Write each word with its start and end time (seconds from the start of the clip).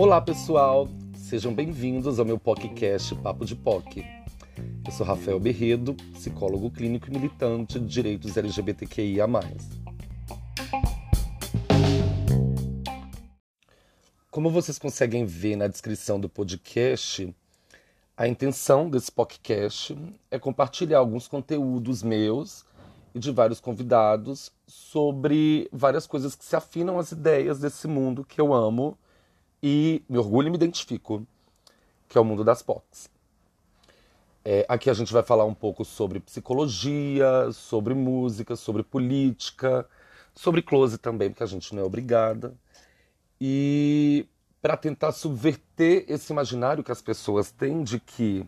Olá 0.00 0.18
pessoal, 0.18 0.88
sejam 1.14 1.52
bem-vindos 1.52 2.18
ao 2.18 2.24
meu 2.24 2.38
podcast 2.38 3.14
Papo 3.16 3.44
de 3.44 3.54
POC. 3.54 4.02
Eu 4.86 4.92
sou 4.92 5.04
Rafael 5.04 5.38
Berredo, 5.38 5.94
psicólogo 6.14 6.70
clínico 6.70 7.08
e 7.08 7.10
militante 7.10 7.78
de 7.78 7.84
direitos 7.84 8.34
LGBTQIA. 8.34 9.26
Como 14.30 14.48
vocês 14.48 14.78
conseguem 14.78 15.26
ver 15.26 15.56
na 15.56 15.68
descrição 15.68 16.18
do 16.18 16.30
podcast, 16.30 17.36
a 18.16 18.26
intenção 18.26 18.88
desse 18.88 19.12
podcast 19.12 19.94
é 20.30 20.38
compartilhar 20.38 21.00
alguns 21.00 21.28
conteúdos 21.28 22.02
meus 22.02 22.64
e 23.14 23.18
de 23.18 23.30
vários 23.30 23.60
convidados 23.60 24.50
sobre 24.66 25.68
várias 25.70 26.06
coisas 26.06 26.34
que 26.34 26.46
se 26.46 26.56
afinam 26.56 26.98
às 26.98 27.12
ideias 27.12 27.60
desse 27.60 27.86
mundo 27.86 28.24
que 28.24 28.40
eu 28.40 28.54
amo 28.54 28.96
e 29.62 30.02
me 30.08 30.18
orgulho 30.18 30.48
e 30.48 30.50
me 30.50 30.56
identifico, 30.56 31.26
que 32.08 32.16
é 32.16 32.20
o 32.20 32.24
mundo 32.24 32.44
das 32.44 32.62
POCs. 32.62 33.10
É, 34.44 34.64
aqui 34.68 34.88
a 34.88 34.94
gente 34.94 35.12
vai 35.12 35.22
falar 35.22 35.44
um 35.44 35.54
pouco 35.54 35.84
sobre 35.84 36.18
psicologia, 36.18 37.52
sobre 37.52 37.94
música, 37.94 38.56
sobre 38.56 38.82
política, 38.82 39.86
sobre 40.34 40.62
close 40.62 40.96
também, 40.96 41.30
porque 41.30 41.42
a 41.42 41.46
gente 41.46 41.74
não 41.74 41.82
é 41.82 41.84
obrigada. 41.84 42.54
E 43.40 44.26
para 44.62 44.76
tentar 44.76 45.12
subverter 45.12 46.04
esse 46.08 46.32
imaginário 46.32 46.84
que 46.84 46.92
as 46.92 47.02
pessoas 47.02 47.50
têm 47.50 47.82
de 47.82 48.00
que 48.00 48.46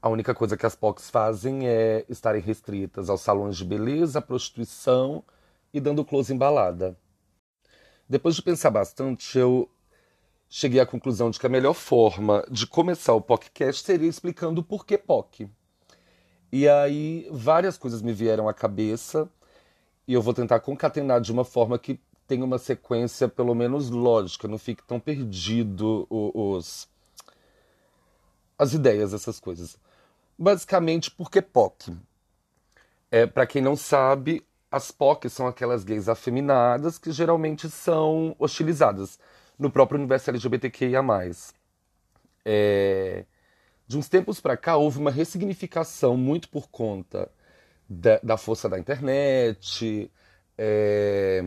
a 0.00 0.08
única 0.08 0.34
coisa 0.34 0.56
que 0.56 0.66
as 0.66 0.74
POCs 0.74 1.08
fazem 1.08 1.66
é 1.66 2.04
estarem 2.08 2.40
restritas 2.40 3.08
aos 3.08 3.22
salões 3.22 3.56
de 3.56 3.64
beleza, 3.64 4.18
à 4.18 4.22
prostituição 4.22 5.24
e 5.72 5.80
dando 5.80 6.04
close 6.04 6.32
em 6.32 6.36
balada. 6.36 6.96
Depois 8.06 8.36
de 8.36 8.42
pensar 8.42 8.70
bastante, 8.70 9.38
eu 9.38 9.68
cheguei 10.48 10.80
à 10.80 10.86
conclusão 10.86 11.30
de 11.30 11.38
que 11.38 11.46
a 11.46 11.50
melhor 11.50 11.74
forma 11.74 12.44
de 12.50 12.66
começar 12.66 13.12
o 13.14 13.20
podcast 13.20 13.84
seria 13.84 14.08
explicando 14.08 14.60
o 14.60 14.64
porquê 14.64 14.96
POC. 14.96 15.48
E 16.52 16.68
aí 16.68 17.26
várias 17.30 17.76
coisas 17.76 18.00
me 18.00 18.12
vieram 18.12 18.48
à 18.48 18.54
cabeça 18.54 19.28
e 20.06 20.12
eu 20.12 20.22
vou 20.22 20.32
tentar 20.32 20.60
concatenar 20.60 21.20
de 21.20 21.32
uma 21.32 21.44
forma 21.44 21.78
que 21.78 22.00
tenha 22.26 22.44
uma 22.44 22.58
sequência 22.58 23.28
pelo 23.28 23.54
menos 23.54 23.90
lógica, 23.90 24.48
não 24.48 24.58
fique 24.58 24.82
tão 24.84 25.00
perdido 25.00 26.06
os 26.08 26.88
as 28.56 28.72
ideias, 28.72 29.12
essas 29.12 29.40
coisas. 29.40 29.76
Basicamente, 30.38 31.10
porque 31.10 31.42
POC? 31.42 31.92
É, 33.10 33.26
para 33.26 33.46
quem 33.46 33.60
não 33.60 33.76
sabe, 33.76 34.46
as 34.70 34.90
POC 34.90 35.28
são 35.28 35.46
aquelas 35.46 35.84
gays 35.84 36.08
afeminadas 36.08 36.98
que 36.98 37.12
geralmente 37.12 37.68
são 37.68 38.34
hostilizadas 38.38 39.18
no 39.58 39.70
próprio 39.70 39.98
universo 39.98 40.30
LGBTQIA+. 40.30 41.02
É... 42.44 43.24
De 43.86 43.98
uns 43.98 44.08
tempos 44.08 44.40
para 44.40 44.56
cá, 44.56 44.76
houve 44.76 44.98
uma 44.98 45.10
ressignificação 45.10 46.16
muito 46.16 46.48
por 46.48 46.68
conta 46.68 47.30
da, 47.88 48.18
da 48.22 48.36
força 48.36 48.68
da 48.68 48.78
internet, 48.78 50.10
é... 50.56 51.44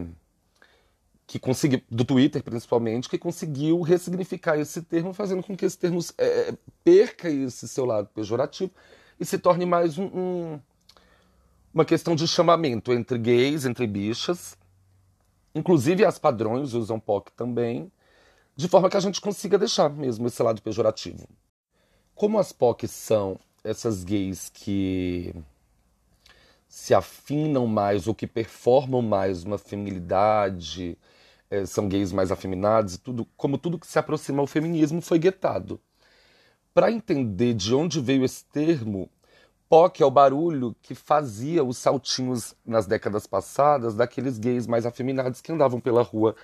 que 1.25 1.39
conseguiu, 1.39 1.81
do 1.89 2.05
Twitter 2.05 2.43
principalmente, 2.43 3.09
que 3.09 3.17
conseguiu 3.17 3.81
ressignificar 3.81 4.57
esse 4.57 4.81
termo, 4.81 5.13
fazendo 5.13 5.43
com 5.43 5.55
que 5.55 5.65
esse 5.65 5.77
termo 5.77 5.99
é, 6.17 6.53
perca 6.83 7.29
esse 7.29 7.67
seu 7.67 7.85
lado 7.85 8.07
pejorativo 8.13 8.71
e 9.19 9.25
se 9.25 9.37
torne 9.39 9.65
mais 9.65 9.97
um, 9.97 10.05
um, 10.05 10.59
uma 11.73 11.83
questão 11.83 12.15
de 12.15 12.27
chamamento 12.27 12.93
entre 12.93 13.17
gays, 13.17 13.65
entre 13.65 13.87
bichas. 13.87 14.55
Inclusive 15.55 16.05
as 16.05 16.19
padrões 16.19 16.75
usam 16.75 16.99
POC 16.99 17.31
também 17.31 17.91
de 18.57 18.67
forma 18.67 18.89
que 18.89 18.97
a 18.97 18.99
gente 18.99 19.21
consiga 19.21 19.55
deixar 19.55 19.87
mesmo 19.87 20.25
esse 20.25 20.41
lado 20.41 20.63
pejorativo. 20.63 21.29
Como 22.15 22.39
as 22.39 22.51
POCs 22.51 22.89
são 22.89 23.39
essas 23.63 24.03
gays 24.03 24.49
que 24.51 25.31
se 26.67 26.95
afinam 26.95 27.67
mais 27.67 28.07
ou 28.07 28.15
que 28.15 28.25
performam 28.25 29.03
mais 29.03 29.43
uma 29.43 29.59
feminilidade, 29.59 30.97
é, 31.51 31.67
são 31.67 31.87
gays 31.87 32.11
mais 32.11 32.31
afeminados 32.31 32.95
e 32.95 32.97
tudo, 32.97 33.27
como 33.37 33.59
tudo 33.59 33.77
que 33.77 33.85
se 33.85 33.99
aproxima 33.99 34.41
ao 34.41 34.47
feminismo 34.47 35.01
foi 35.01 35.19
guetado. 35.19 35.79
Para 36.73 36.91
entender 36.91 37.53
de 37.53 37.75
onde 37.75 38.01
veio 38.01 38.25
esse 38.25 38.43
termo, 38.45 39.07
POC 39.69 40.01
é 40.01 40.05
o 40.05 40.11
barulho 40.11 40.75
que 40.81 40.95
fazia 40.95 41.63
os 41.63 41.77
saltinhos 41.77 42.55
nas 42.65 42.87
décadas 42.87 43.27
passadas 43.27 43.93
daqueles 43.93 44.39
gays 44.39 44.65
mais 44.65 44.83
afeminados 44.83 45.41
que 45.41 45.51
andavam 45.51 45.79
pela 45.79 46.01
rua 46.01 46.35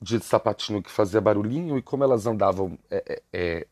de 0.00 0.20
sapatinho 0.20 0.82
que 0.82 0.90
fazia 0.90 1.20
barulhinho 1.20 1.76
e 1.78 1.82
como 1.82 2.04
elas 2.04 2.26
andavam. 2.26 2.78
É, 2.90 3.04
é, 3.06 3.22
é, 3.32 3.66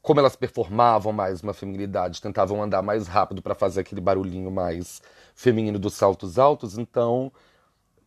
como 0.00 0.20
elas 0.20 0.36
performavam 0.36 1.12
mais 1.12 1.42
uma 1.42 1.52
feminilidade, 1.52 2.22
tentavam 2.22 2.62
andar 2.62 2.80
mais 2.82 3.06
rápido 3.06 3.42
para 3.42 3.54
fazer 3.54 3.80
aquele 3.80 4.00
barulhinho 4.00 4.50
mais 4.50 5.02
feminino 5.34 5.78
dos 5.78 5.94
saltos 5.94 6.38
altos, 6.38 6.78
então 6.78 7.30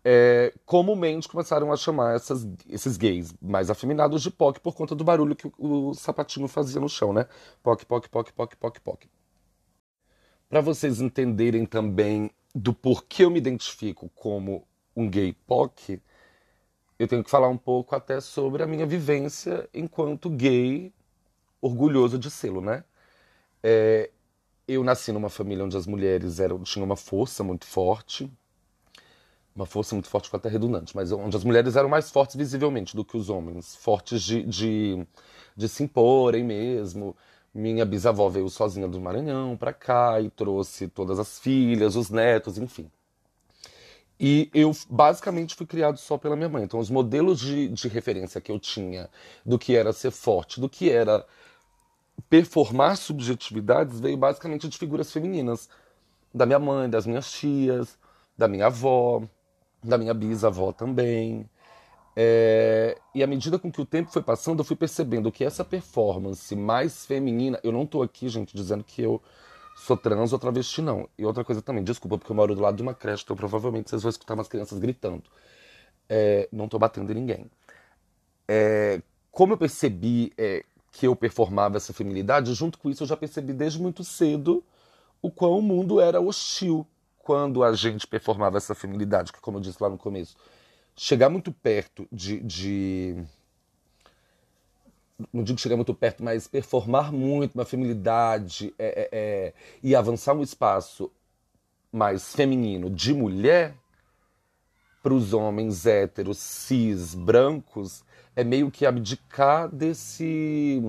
é, 0.04 0.54
comumente 0.66 1.28
começaram 1.28 1.72
a 1.72 1.78
chamar 1.78 2.16
essas, 2.16 2.48
esses 2.68 2.98
gays 2.98 3.34
mais 3.42 3.70
afeminados 3.70 4.24
de 4.24 4.32
POC 4.32 4.60
por 4.60 4.74
conta 4.74 4.96
do 4.96 5.04
barulho 5.04 5.36
que 5.36 5.48
o, 5.48 5.90
o 5.90 5.94
sapatinho 5.94 6.48
fazia 6.48 6.82
no 6.82 6.90
chão, 6.90 7.14
né? 7.14 7.28
POC, 7.62 7.86
POC, 7.86 8.10
POC, 8.10 8.34
POC, 8.34 8.56
POC, 8.58 8.80
POC. 8.80 9.10
Para 10.50 10.62
vocês 10.62 11.00
entenderem 11.00 11.66
também 11.66 12.32
do 12.54 12.74
porquê 12.74 13.24
eu 13.26 13.30
me 13.32 13.38
identifico 13.38 14.10
como 14.16 14.68
um 14.96 15.10
gay 15.10 15.34
POC, 15.48 16.02
eu 17.02 17.08
tenho 17.08 17.24
que 17.24 17.32
falar 17.32 17.48
um 17.48 17.58
pouco 17.58 17.96
até 17.96 18.22
sobre 18.22 18.62
a 18.62 18.68
minha 18.68 18.86
vivência 18.86 19.68
enquanto 19.74 20.30
gay 20.30 20.94
orgulhoso 21.60 22.20
de 22.20 22.30
sê-lo, 22.30 22.62
né? 22.62 22.84
É, 23.64 24.12
eu 24.68 24.84
nasci 24.84 25.12
numa 25.12 25.28
família 25.28 25.66
onde 25.66 25.76
as 25.76 25.88
mulheres 25.88 26.40
eram, 26.40 26.60
tinham 26.62 26.86
uma 26.86 26.96
força 26.96 27.44
muito 27.44 27.66
forte, 27.66 28.32
uma 29.56 29.66
força 29.66 29.96
muito 29.96 30.08
forte 30.10 30.30
com 30.30 30.38
até 30.38 30.48
redundante, 30.48 30.96
mas 30.96 31.12
onde 31.12 31.36
as 31.36 31.44
mulheres 31.44 31.76
eram 31.76 31.90
mais 31.90 32.12
fortes 32.12 32.36
visivelmente 32.36 32.96
do 32.96 33.04
que 33.04 33.18
os 33.18 33.32
homens, 33.32 33.76
fortes 33.76 34.22
de, 34.22 34.44
de, 34.44 35.04
de 35.58 35.68
se 35.68 35.82
imporem 35.84 36.44
mesmo. 36.44 37.18
Minha 37.52 37.84
bisavó 37.84 38.30
veio 38.30 38.48
sozinha 38.48 38.88
do 38.88 39.02
Maranhão 39.02 39.58
para 39.58 39.74
cá 39.74 40.22
e 40.22 40.30
trouxe 40.30 40.88
todas 40.88 41.18
as 41.18 41.40
filhas, 41.40 41.96
os 41.96 42.12
netos, 42.12 42.60
enfim. 42.60 42.92
E 44.24 44.52
eu 44.54 44.72
basicamente 44.88 45.56
fui 45.56 45.66
criado 45.66 45.98
só 45.98 46.16
pela 46.16 46.36
minha 46.36 46.48
mãe. 46.48 46.64
Então, 46.64 46.80
os 46.80 46.92
modelos 46.92 47.40
de, 47.40 47.68
de 47.70 47.88
referência 47.88 48.40
que 48.40 48.52
eu 48.52 48.60
tinha 48.60 49.10
do 49.44 49.58
que 49.58 49.76
era 49.76 49.92
ser 49.92 50.12
forte, 50.12 50.62
do 50.62 50.70
que 50.70 50.92
era 50.92 51.26
performar 52.30 52.98
subjetividades, 52.98 54.00
veio 54.00 54.16
basicamente 54.16 54.70
de 54.70 54.78
figuras 54.78 55.12
femininas. 55.12 55.68
Da 56.32 56.46
minha 56.46 56.60
mãe, 56.60 56.88
das 56.88 57.08
minhas 57.08 57.32
tias, 57.32 57.98
da 58.38 58.48
minha 58.48 58.68
avó, 58.68 59.24
da 59.84 59.98
minha 59.98 60.14
bisavó 60.14 60.72
também. 60.72 61.50
É... 62.16 62.96
E 63.16 63.24
à 63.24 63.28
medida 63.28 63.58
com 63.58 63.72
que 63.72 63.82
o 63.82 63.86
tempo 63.88 64.12
foi 64.12 64.22
passando, 64.22 64.60
eu 64.60 64.64
fui 64.64 64.76
percebendo 64.76 65.32
que 65.32 65.44
essa 65.44 65.66
performance 65.66 66.56
mais 66.56 67.08
feminina. 67.08 67.60
Eu 67.64 67.72
não 67.72 67.84
estou 67.84 68.04
aqui, 68.04 68.30
gente, 68.30 68.56
dizendo 68.56 68.84
que 68.84 69.02
eu 69.02 69.20
sou 69.82 69.98
trans 69.98 70.32
ou 70.32 70.40
travesti, 70.40 70.82
não. 70.82 71.10
E 71.18 71.26
outra 71.26 71.44
coisa 71.44 71.62
também, 71.62 71.84
desculpa, 71.84 72.18
porque 72.18 72.32
eu 72.32 72.36
moro 72.36 72.56
do 72.56 72.62
lado 72.62 72.76
de 72.76 72.84
uma 72.84 72.94
creche, 72.94 73.24
então 73.24 73.36
provavelmente 73.36 73.90
vocês 73.90 74.04
vão 74.04 74.10
escutar 74.10 74.36
umas 74.36 74.48
crianças 74.48 74.78
gritando. 74.78 75.24
É, 76.08 76.48
não 76.52 76.68
tô 76.68 76.78
batendo 76.78 77.12
em 77.12 77.16
ninguém. 77.16 77.52
É, 78.48 79.02
como 79.32 79.54
eu 79.54 79.58
percebi 79.58 80.32
é, 80.38 80.64
que 80.92 81.08
eu 81.08 81.16
performava 81.16 81.78
essa 81.78 81.94
feminilidade, 81.94 82.54
junto 82.54 82.78
com 82.78 82.90
isso 82.90 83.04
eu 83.04 83.08
já 83.08 83.18
percebi 83.18 83.54
desde 83.54 83.82
muito 83.82 84.04
cedo 84.04 84.64
o 85.22 85.32
quão 85.32 85.58
o 85.58 85.62
mundo 85.62 86.00
era 86.00 86.22
hostil 86.22 86.86
quando 87.18 87.64
a 87.64 87.74
gente 87.74 88.06
performava 88.06 88.58
essa 88.58 88.76
feminilidade, 88.76 89.32
que 89.34 89.42
como 89.42 89.58
eu 89.58 89.62
disse 89.62 89.82
lá 89.82 89.90
no 89.90 89.98
começo, 89.98 90.36
chegar 90.96 91.30
muito 91.30 91.52
perto 91.52 92.08
de, 92.12 92.40
de 92.42 93.16
não 95.32 95.44
digo 95.44 95.60
chegar 95.60 95.76
muito 95.76 95.94
perto, 95.94 96.24
mas 96.24 96.48
performar 96.48 97.12
muito 97.12 97.56
uma 97.56 97.66
feminilidade 97.66 98.74
é, 98.78 98.86
é, 98.86 99.10
é, 99.12 99.54
e 99.84 99.96
avançar 99.96 100.34
um 100.34 100.42
espaço 100.42 101.12
mais 101.92 102.34
feminino 102.34 102.90
de 102.90 103.14
mulher 103.14 103.76
para 105.04 105.14
os 105.14 105.34
homens 105.34 105.86
héteros, 105.86 106.38
cis, 106.38 107.16
brancos, 107.16 108.04
é 108.36 108.44
meio 108.44 108.72
que 108.72 108.86
abdicar 108.86 109.68
desse 109.70 110.82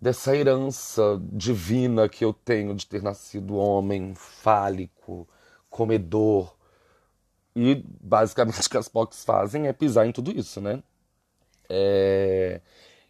dessa 0.00 0.36
herança 0.36 1.20
divina 1.32 2.08
que 2.08 2.24
eu 2.24 2.32
tenho 2.32 2.74
de 2.74 2.86
ter 2.86 3.02
nascido 3.02 3.56
homem, 3.56 4.14
fálico, 4.14 5.26
comedor. 5.70 6.54
E 7.54 7.82
basicamente 8.00 8.66
o 8.66 8.70
que 8.70 8.76
as 8.76 8.88
POCs 8.88 9.24
fazem 9.24 9.66
é 9.66 9.72
pisar 9.72 10.06
em 10.06 10.12
tudo 10.12 10.30
isso, 10.30 10.60
né? 10.60 10.82
É... 11.68 12.60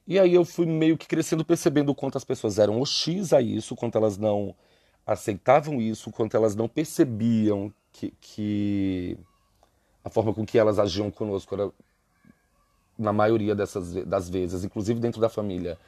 E 0.07 0.19
aí 0.19 0.35
eu 0.35 0.45
fui 0.45 0.67
meio 0.67 0.97
que 0.97 1.07
crescendo 1.07 1.45
percebendo 1.45 1.91
o 1.91 1.95
quanto 1.95 2.17
as 2.17 2.25
pessoas 2.25 2.59
eram 2.59 2.81
hostis 2.81 3.33
a 3.33 3.41
isso, 3.41 3.75
quanto 3.75 3.99
elas 3.99 4.17
não 4.17 4.55
aceitavam 5.07 5.81
isso, 5.81 6.11
quanto 6.13 6.37
elas 6.37 6.55
não 6.55 6.69
percebiam 6.69 7.73
que, 7.93 8.13
que 8.21 9.19
a 10.05 10.11
forma 10.11 10.33
com 10.33 10.47
que 10.47 10.59
elas 10.59 10.79
agiam 10.79 11.11
conosco 11.11 11.55
era 11.55 11.71
na 12.99 13.13
maioria 13.13 13.55
dessas 13.55 13.93
das 14.07 14.29
vezes, 14.29 14.65
inclusive 14.65 15.01
dentro 15.01 15.21
da 15.21 15.29
família, 15.29 15.79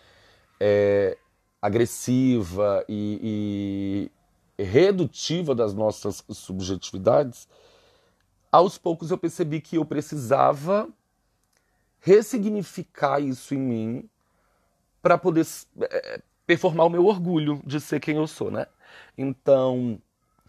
é 0.60 1.16
agressiva 1.60 2.84
e, 2.88 4.10
e 4.58 4.64
redutiva 4.64 5.54
das 5.54 5.74
nossas 5.74 6.24
subjetividades, 6.30 7.48
aos 8.50 8.78
poucos 8.78 9.10
eu 9.10 9.18
percebi 9.18 9.60
que 9.60 9.76
eu 9.76 9.84
precisava 9.84 10.88
ressignificar 12.08 13.20
isso 13.20 13.55
em 13.55 13.58
mim 13.58 14.10
para 15.02 15.19
poder 15.19 15.46
é, 15.82 16.20
performar 16.46 16.87
o 16.87 16.90
meu 16.90 17.05
orgulho 17.05 17.60
de 17.66 17.78
ser 17.81 18.00
quem 18.00 18.16
eu 18.16 18.26
sou, 18.26 18.50
né? 18.50 18.66
Então, 19.16 20.00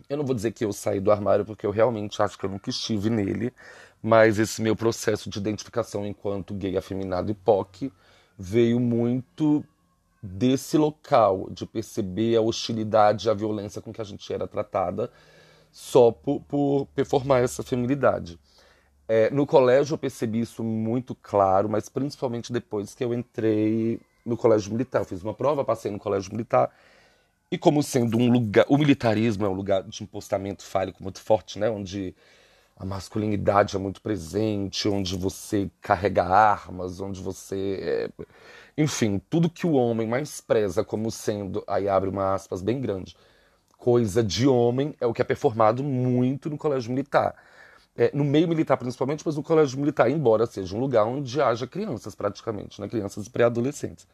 eu 0.08 0.16
não 0.18 0.26
vou 0.26 0.34
dizer 0.34 0.52
que 0.52 0.64
eu 0.64 0.72
saí 0.72 1.00
do 1.02 1.12
armário 1.12 1.46
porque 1.46 1.66
eu 1.66 1.72
realmente 1.72 2.22
acho 2.22 2.38
que 2.38 2.46
eu 2.46 2.50
nunca 2.50 2.70
estive 2.70 3.10
nele, 3.10 3.54
mas 4.02 4.40
esse 4.40 4.62
meu 4.62 4.76
processo 4.76 5.30
de 5.30 5.38
identificação 5.38 6.06
enquanto 6.06 6.54
gay 6.54 6.78
afeminado 6.78 7.30
e 7.30 7.36
POC 7.36 7.92
veio 8.38 8.80
muito 8.80 9.64
desse 10.24 10.78
local, 10.78 11.50
de 11.52 11.66
perceber 11.66 12.38
a 12.38 12.42
hostilidade, 12.42 13.30
a 13.30 13.34
violência 13.34 13.82
com 13.82 13.92
que 13.92 14.02
a 14.02 14.06
gente 14.06 14.32
era 14.34 14.48
tratada 14.48 15.12
só 15.72 16.12
por, 16.12 16.42
por 16.42 16.86
performar 16.96 17.42
essa 17.44 17.64
feminilidade. 17.64 18.40
É, 19.10 19.32
no 19.32 19.48
colégio 19.48 19.96
eu 19.96 19.98
percebi 19.98 20.40
isso 20.40 20.64
muito 20.64 21.16
claro, 21.16 21.68
mas 21.68 21.90
principalmente 21.90 22.54
depois 22.54 22.94
que 22.94 23.04
eu 23.04 23.12
entrei 23.12 24.00
no 24.24 24.38
colégio 24.38 24.72
militar. 24.72 25.00
Eu 25.00 25.06
fiz 25.06 25.24
uma 25.24 25.34
prova, 25.34 25.66
passei 25.66 25.92
no 25.92 25.98
colégio 25.98 26.32
militar. 26.32 26.70
E 27.52 27.58
como 27.58 27.82
sendo 27.82 28.18
um 28.20 28.32
lugar. 28.32 28.66
O 28.70 28.78
militarismo 28.78 29.46
é 29.46 29.50
um 29.50 29.54
lugar 29.54 29.82
de 29.84 30.04
impostamento 30.04 30.64
fálico 30.64 31.02
muito 31.02 31.20
forte, 31.20 31.58
né? 31.58 31.70
Onde 31.70 32.16
a 32.78 32.86
masculinidade 32.86 33.76
é 33.76 33.80
muito 33.80 34.02
presente, 34.02 34.88
onde 34.88 35.18
você 35.18 35.70
carrega 35.82 36.24
armas, 36.24 37.02
onde 37.02 37.22
você. 37.22 37.80
É... 37.82 38.26
Enfim, 38.78 39.20
tudo 39.30 39.50
que 39.50 39.66
o 39.66 39.74
homem 39.74 40.08
mais 40.08 40.40
preza 40.42 40.84
como 40.84 41.10
sendo. 41.12 41.64
Aí 41.68 41.90
abre 41.90 42.10
uma 42.10 42.36
aspas 42.36 42.62
bem 42.62 42.80
grande. 42.80 43.18
Coisa 43.78 44.24
de 44.24 44.48
homem 44.48 44.96
é 45.02 45.08
o 45.08 45.14
que 45.14 45.22
é 45.22 45.26
performado 45.26 45.84
muito 45.84 46.50
no 46.50 46.58
colégio 46.58 46.92
militar. 46.92 47.36
É, 48.01 48.12
no 48.13 48.24
meio 48.24 48.48
militar 48.48 48.78
principalmente, 48.78 49.24
mas 49.25 49.36
no 49.36 49.44
colégio 49.44 49.78
militar, 49.78 50.10
embora 50.10 50.46
seja 50.46 50.74
um 50.75 50.80
lugar 50.80 51.04
onde 51.06 51.42
haja 51.42 51.68
crianças 51.68 52.16
praticamente, 52.16 52.80
né? 52.80 52.88
crianças 52.88 53.25
e 53.25 53.30
pré-adolescentes 53.30 54.07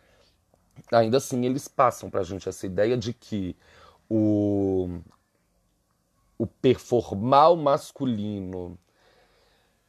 ainda 0.91 1.17
assim 1.17 1.45
eles 1.45 1.67
passam 1.67 2.09
para 2.09 2.21
a 2.21 2.23
gente 2.23 2.47
essa 2.47 2.65
ideia 2.65 2.97
de 2.97 3.13
que 3.13 3.55
o, 4.09 4.99
o 6.37 6.45
performal 6.45 7.55
masculino 7.55 8.77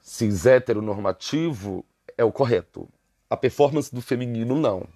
cis 0.00 0.46
heteronormativo 0.46 1.84
é 2.16 2.24
o 2.24 2.32
correto. 2.32 2.88
A 3.28 3.36
performance 3.36 3.92
do 3.92 4.00
feminino 4.00 4.54
não. 4.54 4.86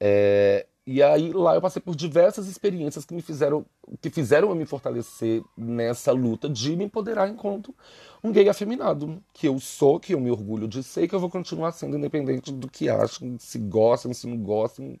É, 0.00 0.66
e 0.86 1.02
aí 1.02 1.32
lá 1.32 1.56
eu 1.56 1.60
passei 1.60 1.82
por 1.82 1.96
diversas 1.96 2.46
experiências 2.46 3.04
que 3.04 3.12
me 3.12 3.20
fizeram 3.20 3.66
que 4.00 4.08
fizeram 4.08 4.50
eu 4.50 4.54
me 4.54 4.64
fortalecer 4.64 5.42
nessa 5.56 6.12
luta 6.12 6.48
de 6.48 6.76
me 6.76 6.84
empoderar 6.84 7.28
enquanto 7.28 7.74
um 8.22 8.30
gay 8.30 8.48
afeminado, 8.48 9.20
que 9.32 9.48
eu 9.48 9.58
sou, 9.58 9.98
que 9.98 10.14
eu 10.14 10.20
me 10.20 10.30
orgulho 10.30 10.68
de 10.68 10.84
ser 10.84 11.08
que 11.08 11.14
eu 11.14 11.20
vou 11.20 11.28
continuar 11.28 11.72
sendo 11.72 11.96
independente 11.96 12.52
do 12.52 12.68
que 12.68 12.88
acham, 12.88 13.36
se 13.38 13.58
gostam, 13.58 14.14
se 14.14 14.28
não 14.28 14.36
gostam, 14.36 14.98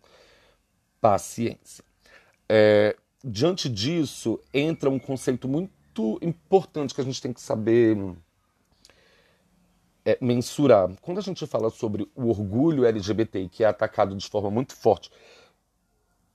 paciência. 1.00 1.84
É, 2.48 2.96
diante 3.24 3.68
disso, 3.68 4.40
entra 4.52 4.90
um 4.90 4.98
conceito 4.98 5.48
muito 5.48 6.18
importante 6.20 6.94
que 6.94 7.00
a 7.00 7.04
gente 7.04 7.22
tem 7.22 7.32
que 7.32 7.40
saber 7.40 7.96
é, 10.04 10.18
mensurar. 10.20 10.88
Quando 11.00 11.18
a 11.18 11.22
gente 11.22 11.46
fala 11.46 11.70
sobre 11.70 12.08
o 12.14 12.28
orgulho 12.28 12.84
LGBT, 12.84 13.48
que 13.48 13.64
é 13.64 13.66
atacado 13.66 14.16
de 14.16 14.28
forma 14.28 14.50
muito 14.50 14.74
forte 14.74 15.10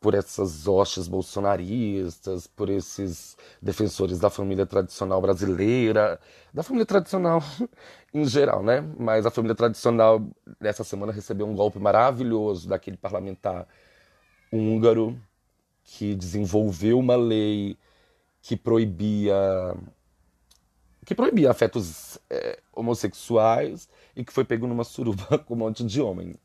por 0.01 0.15
essas 0.15 0.67
hostes 0.67 1.07
bolsonaristas, 1.07 2.47
por 2.47 2.69
esses 2.71 3.37
defensores 3.61 4.19
da 4.19 4.31
família 4.31 4.65
tradicional 4.65 5.21
brasileira, 5.21 6.19
da 6.51 6.63
família 6.63 6.87
tradicional 6.87 7.41
em 8.11 8.25
geral, 8.25 8.63
né? 8.63 8.81
Mas 8.97 9.27
a 9.27 9.31
família 9.31 9.55
tradicional 9.55 10.27
nessa 10.59 10.83
semana 10.83 11.13
recebeu 11.13 11.47
um 11.47 11.55
golpe 11.55 11.77
maravilhoso 11.79 12.67
daquele 12.67 12.97
parlamentar 12.97 13.67
húngaro 14.51 15.17
que 15.83 16.15
desenvolveu 16.15 16.99
uma 16.99 17.15
lei 17.15 17.77
que 18.41 18.57
proibia 18.57 19.35
que 21.05 21.15
proibia 21.15 21.51
afetos 21.51 22.17
é, 22.29 22.59
homossexuais 22.73 23.87
e 24.15 24.23
que 24.23 24.33
foi 24.33 24.43
pego 24.45 24.67
numa 24.67 24.83
suruba 24.83 25.37
com 25.45 25.53
um 25.53 25.57
monte 25.57 25.83
de 25.83 26.01
homem. 26.01 26.35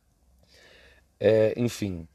É, 1.19 1.55
enfim, 1.57 2.07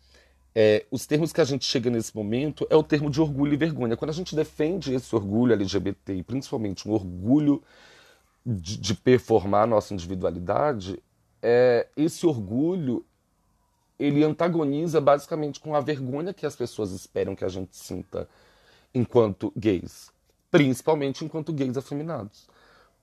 é, 0.53 0.85
os 0.91 1.05
termos 1.05 1.31
que 1.31 1.39
a 1.39 1.45
gente 1.45 1.65
chega 1.65 1.89
nesse 1.89 2.15
momento 2.15 2.67
é 2.69 2.75
o 2.75 2.83
termo 2.83 3.09
de 3.09 3.21
orgulho 3.21 3.53
e 3.53 3.57
vergonha. 3.57 3.95
Quando 3.95 4.09
a 4.09 4.13
gente 4.13 4.35
defende 4.35 4.93
esse 4.93 5.15
orgulho 5.15 5.53
LGBT, 5.53 6.15
e 6.15 6.23
principalmente 6.23 6.87
um 6.87 6.91
orgulho 6.91 7.63
de, 8.45 8.77
de 8.77 8.93
performar 8.93 9.63
a 9.63 9.67
nossa 9.67 9.93
individualidade, 9.93 11.01
é, 11.41 11.87
esse 11.95 12.25
orgulho 12.25 13.05
ele 13.97 14.23
antagoniza 14.23 14.99
basicamente 14.99 15.59
com 15.59 15.75
a 15.75 15.79
vergonha 15.79 16.33
que 16.33 16.45
as 16.45 16.55
pessoas 16.55 16.91
esperam 16.91 17.35
que 17.35 17.45
a 17.45 17.49
gente 17.49 17.77
sinta 17.77 18.27
enquanto 18.93 19.53
gays, 19.55 20.11
principalmente 20.49 21.23
enquanto 21.23 21.53
gays 21.53 21.77
afeminados. 21.77 22.47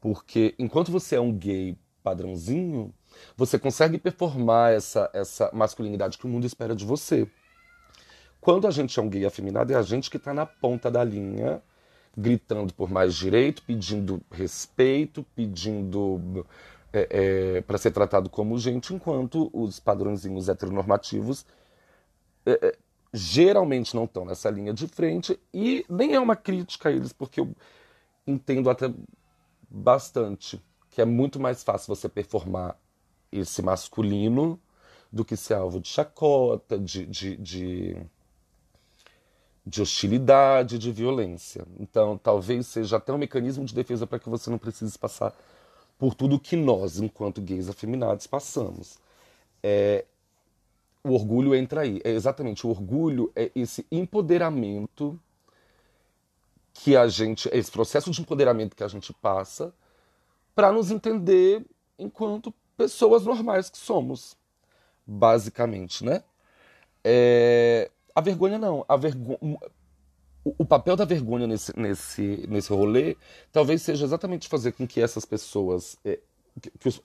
Porque 0.00 0.54
enquanto 0.58 0.92
você 0.92 1.16
é 1.16 1.20
um 1.20 1.32
gay 1.32 1.76
padrãozinho, 2.02 2.92
você 3.36 3.58
consegue 3.58 3.98
performar 3.98 4.72
essa, 4.72 5.10
essa 5.12 5.50
masculinidade 5.52 6.18
que 6.18 6.26
o 6.26 6.28
mundo 6.28 6.46
espera 6.46 6.74
de 6.74 6.84
você. 6.84 7.28
Quando 8.40 8.66
a 8.66 8.70
gente 8.70 8.98
é 8.98 9.02
um 9.02 9.08
gay 9.08 9.24
afeminado, 9.26 9.72
é 9.72 9.76
a 9.76 9.82
gente 9.82 10.10
que 10.10 10.16
está 10.16 10.32
na 10.32 10.46
ponta 10.46 10.90
da 10.90 11.02
linha, 11.02 11.62
gritando 12.16 12.72
por 12.72 12.90
mais 12.90 13.14
direito, 13.14 13.62
pedindo 13.62 14.20
respeito, 14.30 15.24
pedindo 15.34 16.46
é, 16.92 17.56
é, 17.56 17.60
para 17.62 17.78
ser 17.78 17.90
tratado 17.90 18.30
como 18.30 18.58
gente, 18.58 18.94
enquanto 18.94 19.50
os 19.52 19.78
padrõezinhos 19.78 20.48
heteronormativos 20.48 21.44
é, 22.46 22.68
é, 22.68 22.78
geralmente 23.12 23.94
não 23.94 24.04
estão 24.04 24.24
nessa 24.24 24.50
linha 24.50 24.72
de 24.72 24.86
frente 24.86 25.38
e 25.52 25.84
nem 25.88 26.14
é 26.14 26.20
uma 26.20 26.36
crítica 26.36 26.88
a 26.88 26.92
eles, 26.92 27.12
porque 27.12 27.40
eu 27.40 27.54
entendo 28.26 28.70
até 28.70 28.92
bastante 29.70 30.62
que 30.90 31.00
é 31.00 31.04
muito 31.04 31.38
mais 31.38 31.62
fácil 31.62 31.94
você 31.94 32.08
performar 32.08 32.76
esse 33.30 33.62
masculino 33.62 34.58
do 35.12 35.24
que 35.24 35.36
ser 35.36 35.54
alvo 35.54 35.80
de 35.80 35.88
chacota, 35.88 36.78
de, 36.78 37.06
de, 37.06 37.36
de 37.36 37.96
de 39.68 39.82
hostilidade, 39.82 40.78
de 40.78 40.90
violência. 40.90 41.66
Então, 41.78 42.16
talvez 42.16 42.66
seja 42.66 42.96
até 42.96 43.12
um 43.12 43.18
mecanismo 43.18 43.64
de 43.66 43.74
defesa 43.74 44.06
para 44.06 44.18
que 44.18 44.28
você 44.28 44.48
não 44.48 44.56
precise 44.56 44.98
passar 44.98 45.34
por 45.98 46.14
tudo 46.14 46.40
que 46.40 46.56
nós, 46.56 46.98
enquanto 46.98 47.42
gays 47.42 47.68
afeminados, 47.68 48.26
passamos. 48.26 48.98
É, 49.62 50.06
o 51.04 51.12
orgulho 51.12 51.54
entra 51.54 51.82
aí. 51.82 52.00
É 52.02 52.10
exatamente, 52.10 52.66
o 52.66 52.70
orgulho 52.70 53.30
é 53.36 53.50
esse 53.54 53.86
empoderamento 53.92 55.20
que 56.72 56.96
a 56.96 57.06
gente, 57.06 57.50
esse 57.52 57.70
processo 57.70 58.10
de 58.10 58.22
empoderamento 58.22 58.74
que 58.74 58.84
a 58.84 58.88
gente 58.88 59.12
passa 59.12 59.74
para 60.54 60.72
nos 60.72 60.90
entender 60.90 61.62
enquanto 61.98 62.54
pessoas 62.74 63.24
normais 63.24 63.68
que 63.68 63.76
somos, 63.76 64.34
basicamente, 65.06 66.04
né? 66.04 66.22
É, 67.04 67.90
a 68.18 68.20
vergonha 68.20 68.58
não. 68.58 68.84
A 68.88 68.96
o 70.44 70.64
papel 70.64 70.96
da 70.96 71.04
vergonha 71.04 71.46
nesse, 71.46 71.78
nesse, 71.78 72.46
nesse 72.48 72.72
rolê 72.72 73.16
talvez 73.52 73.82
seja 73.82 74.04
exatamente 74.04 74.48
fazer 74.48 74.72
com 74.72 74.86
que 74.86 75.00
essas 75.00 75.24
pessoas. 75.24 75.96
É, 76.04 76.18
que, 76.60 76.70
que 76.70 76.88
os, 76.88 77.00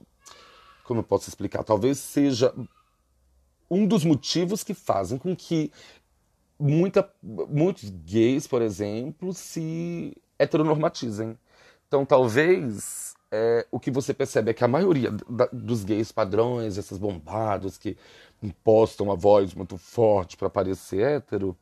como 0.83 1.01
eu 1.01 1.03
posso 1.03 1.29
explicar? 1.29 1.63
Talvez 1.63 1.99
seja 1.99 2.53
um 3.69 3.85
dos 3.85 4.03
motivos 4.03 4.63
que 4.63 4.73
fazem 4.73 5.19
com 5.19 5.35
que 5.35 5.71
muita, 6.59 7.07
muitos 7.21 7.89
gays, 7.89 8.47
por 8.47 8.61
exemplo, 8.61 9.33
se 9.33 10.15
heteronormatizem. 10.39 11.37
Então, 11.87 12.05
talvez 12.05 13.13
é, 13.31 13.65
o 13.71 13.79
que 13.79 13.91
você 13.91 14.13
percebe 14.13 14.51
é 14.51 14.53
que 14.53 14.63
a 14.63 14.67
maioria 14.67 15.11
da, 15.11 15.47
dos 15.51 15.83
gays 15.83 16.11
padrões, 16.11 16.77
esses 16.77 16.97
bombados 16.97 17.77
que 17.77 17.97
impostam 18.43 19.07
uma 19.07 19.15
voz 19.15 19.53
muito 19.53 19.77
forte 19.77 20.37
para 20.37 20.49
parecer 20.49 21.01
hétero, 21.01 21.57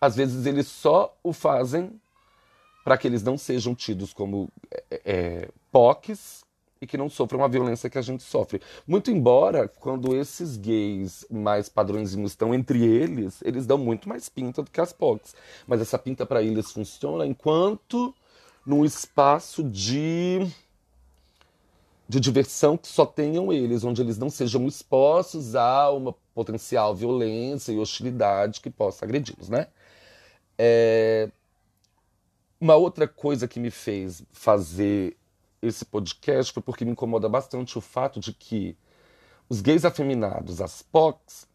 às 0.00 0.14
vezes 0.16 0.46
eles 0.46 0.66
só 0.66 1.16
o 1.22 1.32
fazem 1.32 2.00
para 2.84 2.98
que 2.98 3.06
eles 3.06 3.22
não 3.22 3.38
sejam 3.38 3.74
tidos 3.74 4.12
como 4.12 4.48
é, 4.70 5.00
é, 5.04 5.48
e 6.80 6.86
que 6.86 6.98
não 6.98 7.08
sofram 7.08 7.44
a 7.44 7.48
violência 7.48 7.88
que 7.88 7.96
a 7.96 8.02
gente 8.02 8.24
sofre. 8.24 8.60
Muito 8.84 9.12
embora, 9.12 9.68
quando 9.68 10.16
esses 10.16 10.56
gays 10.56 11.24
mais 11.30 11.68
padrõezinhos 11.68 12.32
estão 12.32 12.52
entre 12.52 12.84
eles, 12.84 13.40
eles 13.42 13.64
dão 13.64 13.78
muito 13.78 14.08
mais 14.08 14.28
pinta 14.28 14.62
do 14.62 14.70
que 14.70 14.80
as 14.80 14.92
POCs. 14.92 15.36
Mas 15.64 15.80
essa 15.80 15.96
pinta 15.96 16.26
para 16.26 16.42
eles 16.42 16.72
funciona 16.72 17.24
enquanto 17.24 18.12
num 18.66 18.84
espaço 18.84 19.62
de 19.62 20.44
de 22.08 22.20
diversão 22.20 22.76
que 22.76 22.88
só 22.88 23.06
tenham 23.06 23.52
eles, 23.52 23.84
onde 23.84 24.02
eles 24.02 24.18
não 24.18 24.28
sejam 24.28 24.66
expostos 24.66 25.54
a 25.54 25.90
uma 25.90 26.14
potencial 26.34 26.94
violência 26.94 27.72
e 27.72 27.78
hostilidade 27.78 28.60
que 28.60 28.70
possa 28.70 29.04
agredi-los, 29.04 29.48
né? 29.48 29.68
É... 30.58 31.30
Uma 32.60 32.76
outra 32.76 33.08
coisa 33.08 33.48
que 33.48 33.58
me 33.58 33.70
fez 33.70 34.22
fazer 34.32 35.16
esse 35.60 35.84
podcast 35.84 36.52
foi 36.52 36.62
porque 36.62 36.84
me 36.84 36.92
incomoda 36.92 37.28
bastante 37.28 37.78
o 37.78 37.80
fato 37.80 38.20
de 38.20 38.32
que 38.32 38.76
os 39.48 39.60
gays 39.60 39.84
afeminados, 39.84 40.60
as 40.60 40.82
POCs, 40.82 41.46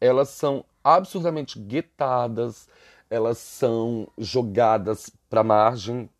elas 0.00 0.28
são 0.28 0.64
absurdamente 0.82 1.58
guetadas, 1.58 2.68
elas 3.08 3.38
são 3.38 4.08
jogadas 4.18 5.10
para 5.28 5.42
margem. 5.42 6.10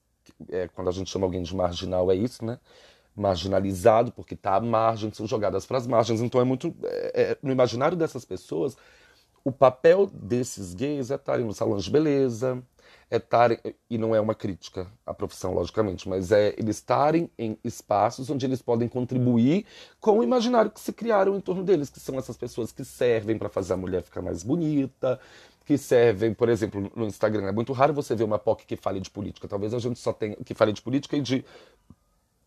É, 0.49 0.69
quando 0.69 0.89
a 0.89 0.93
gente 0.93 1.11
chama 1.11 1.27
alguém 1.27 1.43
de 1.43 1.55
marginal, 1.55 2.11
é 2.11 2.15
isso, 2.15 2.45
né? 2.45 2.59
Marginalizado, 3.17 4.13
porque 4.13 4.35
está 4.35 4.57
à 4.57 4.61
margem, 4.61 5.13
são 5.13 5.27
jogadas 5.27 5.65
para 5.67 5.79
as 5.79 5.87
margens. 5.87 6.21
Então 6.21 6.41
é 6.41 6.45
muito. 6.45 6.75
É, 6.83 7.23
é, 7.23 7.39
no 7.43 7.53
imaginário 7.53 7.97
dessas 7.97 8.25
pessoas, 8.25 8.77
o 9.45 9.53
papel 9.53 10.07
desses 10.07 10.75
gays 10.75 11.11
é 11.11 11.17
estarem 11.17 11.45
no 11.45 11.53
salão 11.53 11.77
de 11.77 11.91
beleza, 11.91 12.63
é 13.11 13.17
estarem, 13.17 13.59
e 13.91 13.99
não 13.99 14.15
é 14.15 14.21
uma 14.21 14.35
crítica 14.35 14.91
à 15.07 15.13
profissão, 15.13 15.53
logicamente, 15.53 16.09
mas 16.09 16.33
é 16.33 16.55
eles 16.59 16.77
estarem 16.77 17.31
em 17.39 17.59
espaços 17.63 18.31
onde 18.31 18.47
eles 18.47 18.63
podem 18.63 18.89
contribuir 18.89 19.67
com 20.01 20.19
o 20.19 20.25
imaginário 20.25 20.71
que 20.71 20.81
se 20.81 20.93
criaram 20.93 21.37
em 21.37 21.41
torno 21.41 21.63
deles, 21.63 21.91
que 21.91 22.01
são 22.01 22.19
essas 22.19 22.37
pessoas 22.37 22.73
que 22.73 22.85
servem 22.85 23.39
para 23.39 23.49
fazer 23.49 23.75
a 23.75 23.77
mulher 23.77 24.03
ficar 24.03 24.23
mais 24.23 24.43
bonita, 24.43 25.21
que 25.65 25.79
servem, 25.79 26.35
por 26.35 26.49
exemplo, 26.49 26.91
no 26.95 27.07
Instagram. 27.07 27.47
É 27.49 27.53
muito 27.53 27.73
raro 27.73 27.95
você 27.95 28.15
ver 28.15 28.25
uma 28.25 28.39
POC 28.39 28.67
que 28.67 28.77
fale 28.77 29.01
de 29.01 29.11
política. 29.11 29.49
Talvez 29.49 29.73
a 29.73 29.79
gente 29.79 29.99
só 29.99 30.13
tenha 30.13 30.37
que 30.37 30.55
fale 30.55 30.73
de 30.73 30.83
política 30.83 31.17
e 31.17 31.21
de, 31.21 31.45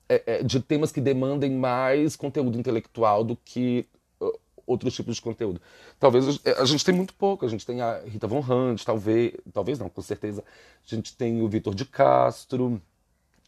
é, 0.10 0.24
é, 0.26 0.44
de 0.44 0.60
temas 0.60 0.92
que 0.92 1.02
demandem 1.02 1.52
mais 1.52 2.16
conteúdo 2.16 2.58
intelectual 2.58 3.24
do 3.24 3.36
que 3.36 3.88
outros 4.68 4.94
tipos 4.94 5.16
de 5.16 5.22
conteúdo. 5.22 5.62
Talvez 5.98 6.42
a 6.46 6.66
gente 6.66 6.84
tem 6.84 6.94
muito 6.94 7.14
pouco. 7.14 7.46
A 7.46 7.50
gente 7.50 7.66
tem 7.66 7.82
a 7.82 8.02
Rita 8.02 8.28
Von 8.28 8.40
Hunt, 8.42 8.84
talvez, 8.84 9.34
talvez 9.54 9.80
não, 9.80 9.90
com 9.90 10.02
certeza. 10.02 10.44
A 10.86 10.96
gente 10.96 11.16
tem 11.16 11.42
o 11.42 11.48
Vitor 11.48 11.74
de 11.74 11.86
Castro. 11.86 12.82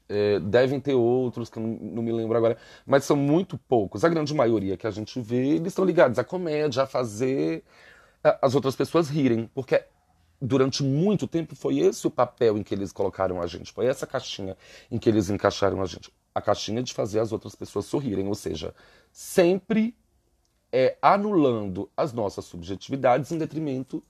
É, 0.08 0.40
devem 0.40 0.80
ter 0.80 0.96
outros 0.96 1.52
que 1.52 1.60
eu 1.60 1.64
não, 1.64 1.70
não, 1.70 2.02
me 2.02 2.12
lembro 2.12 2.36
agora, 2.36 2.58
mas 2.84 3.04
são 3.04 3.16
muito 3.16 3.60
poucos. 3.60 4.04
A 4.04 4.10
grande 4.10 4.34
maioria 4.34 4.76
que 4.76 4.88
a 4.88 4.92
gente 4.92 5.22
vê, 5.22 5.50
eles 5.50 5.68
estão 5.68 5.86
ligados 5.86 6.18
à 6.18 6.24
comédia, 6.24 6.82
a 6.82 6.88
fazer 6.88 7.64
as 8.42 8.56
outras 8.56 8.76
pessoas 8.76 9.08
rirem, 9.08 9.48
porque 9.54 9.84
durante 10.42 10.82
muito 10.82 11.28
tempo 11.28 11.56
foi 11.56 11.78
esse 11.78 12.08
o 12.08 12.10
papel 12.10 12.58
em 12.58 12.64
que 12.64 12.74
eles 12.74 12.92
colocaram 12.92 13.40
a 13.40 13.46
gente, 13.46 13.72
foi 13.72 13.86
essa 13.86 14.08
caixinha 14.08 14.58
em 14.90 14.98
que 14.98 15.08
eles 15.08 15.30
encaixaram 15.30 15.80
a 15.80 15.86
gente. 15.86 16.12
A 16.34 16.42
caixinha 16.42 16.84
de 16.84 16.94
fazer 16.94 17.20
as 17.20 17.32
outras 17.32 17.56
pessoas 17.56 17.86
sorrirem, 17.86 18.28
ou 18.28 18.36
seja, 18.36 18.74
sempre 19.12 19.96
é, 20.72 20.98
anulando 21.02 21.90
as 21.96 22.14
nossas 22.14 22.46
subjetividades 22.46 23.32
em 23.32 23.38
detrimento 23.38 24.04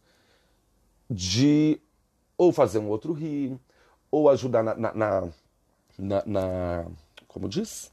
de 1.09 1.81
ou 2.38 2.51
fazer 2.53 2.79
um 2.79 2.88
outro 2.88 3.11
rir, 3.13 3.59
ou 4.11 4.29
ajudar 4.29 4.63
na, 4.63 4.75
na, 4.75 4.93
na, 4.93 5.31
na, 5.97 6.23
na 6.25 6.85
como 7.27 7.49
diz? 7.49 7.91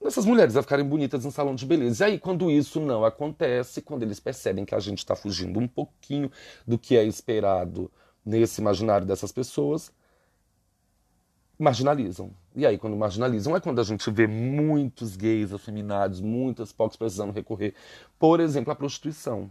Nessas 0.00 0.24
mulheres 0.24 0.56
a 0.56 0.62
ficarem 0.62 0.84
bonitas 0.84 1.24
em 1.24 1.30
salão 1.30 1.54
de 1.54 1.64
beleza. 1.64 2.04
E 2.04 2.12
aí, 2.12 2.18
quando 2.18 2.50
isso 2.50 2.80
não 2.80 3.04
acontece, 3.04 3.80
quando 3.80 4.02
eles 4.02 4.18
percebem 4.18 4.64
que 4.64 4.74
a 4.74 4.80
gente 4.80 4.98
está 4.98 5.14
fugindo 5.14 5.60
um 5.60 5.68
pouquinho 5.68 6.30
do 6.66 6.76
que 6.78 6.96
é 6.96 7.04
esperado 7.04 7.90
nesse 8.24 8.60
imaginário 8.60 9.06
dessas 9.06 9.30
pessoas, 9.30 9.92
marginalizam. 11.62 12.30
E 12.54 12.66
aí, 12.66 12.76
quando 12.76 12.96
marginalizam, 12.96 13.56
é 13.56 13.60
quando 13.60 13.80
a 13.80 13.84
gente 13.84 14.10
vê 14.10 14.26
muitos 14.26 15.16
gays 15.16 15.52
afeminados, 15.52 16.20
muitas 16.20 16.72
POCs 16.72 16.96
precisando 16.96 17.32
recorrer, 17.32 17.74
por 18.18 18.40
exemplo, 18.40 18.72
à 18.72 18.76
prostituição. 18.76 19.50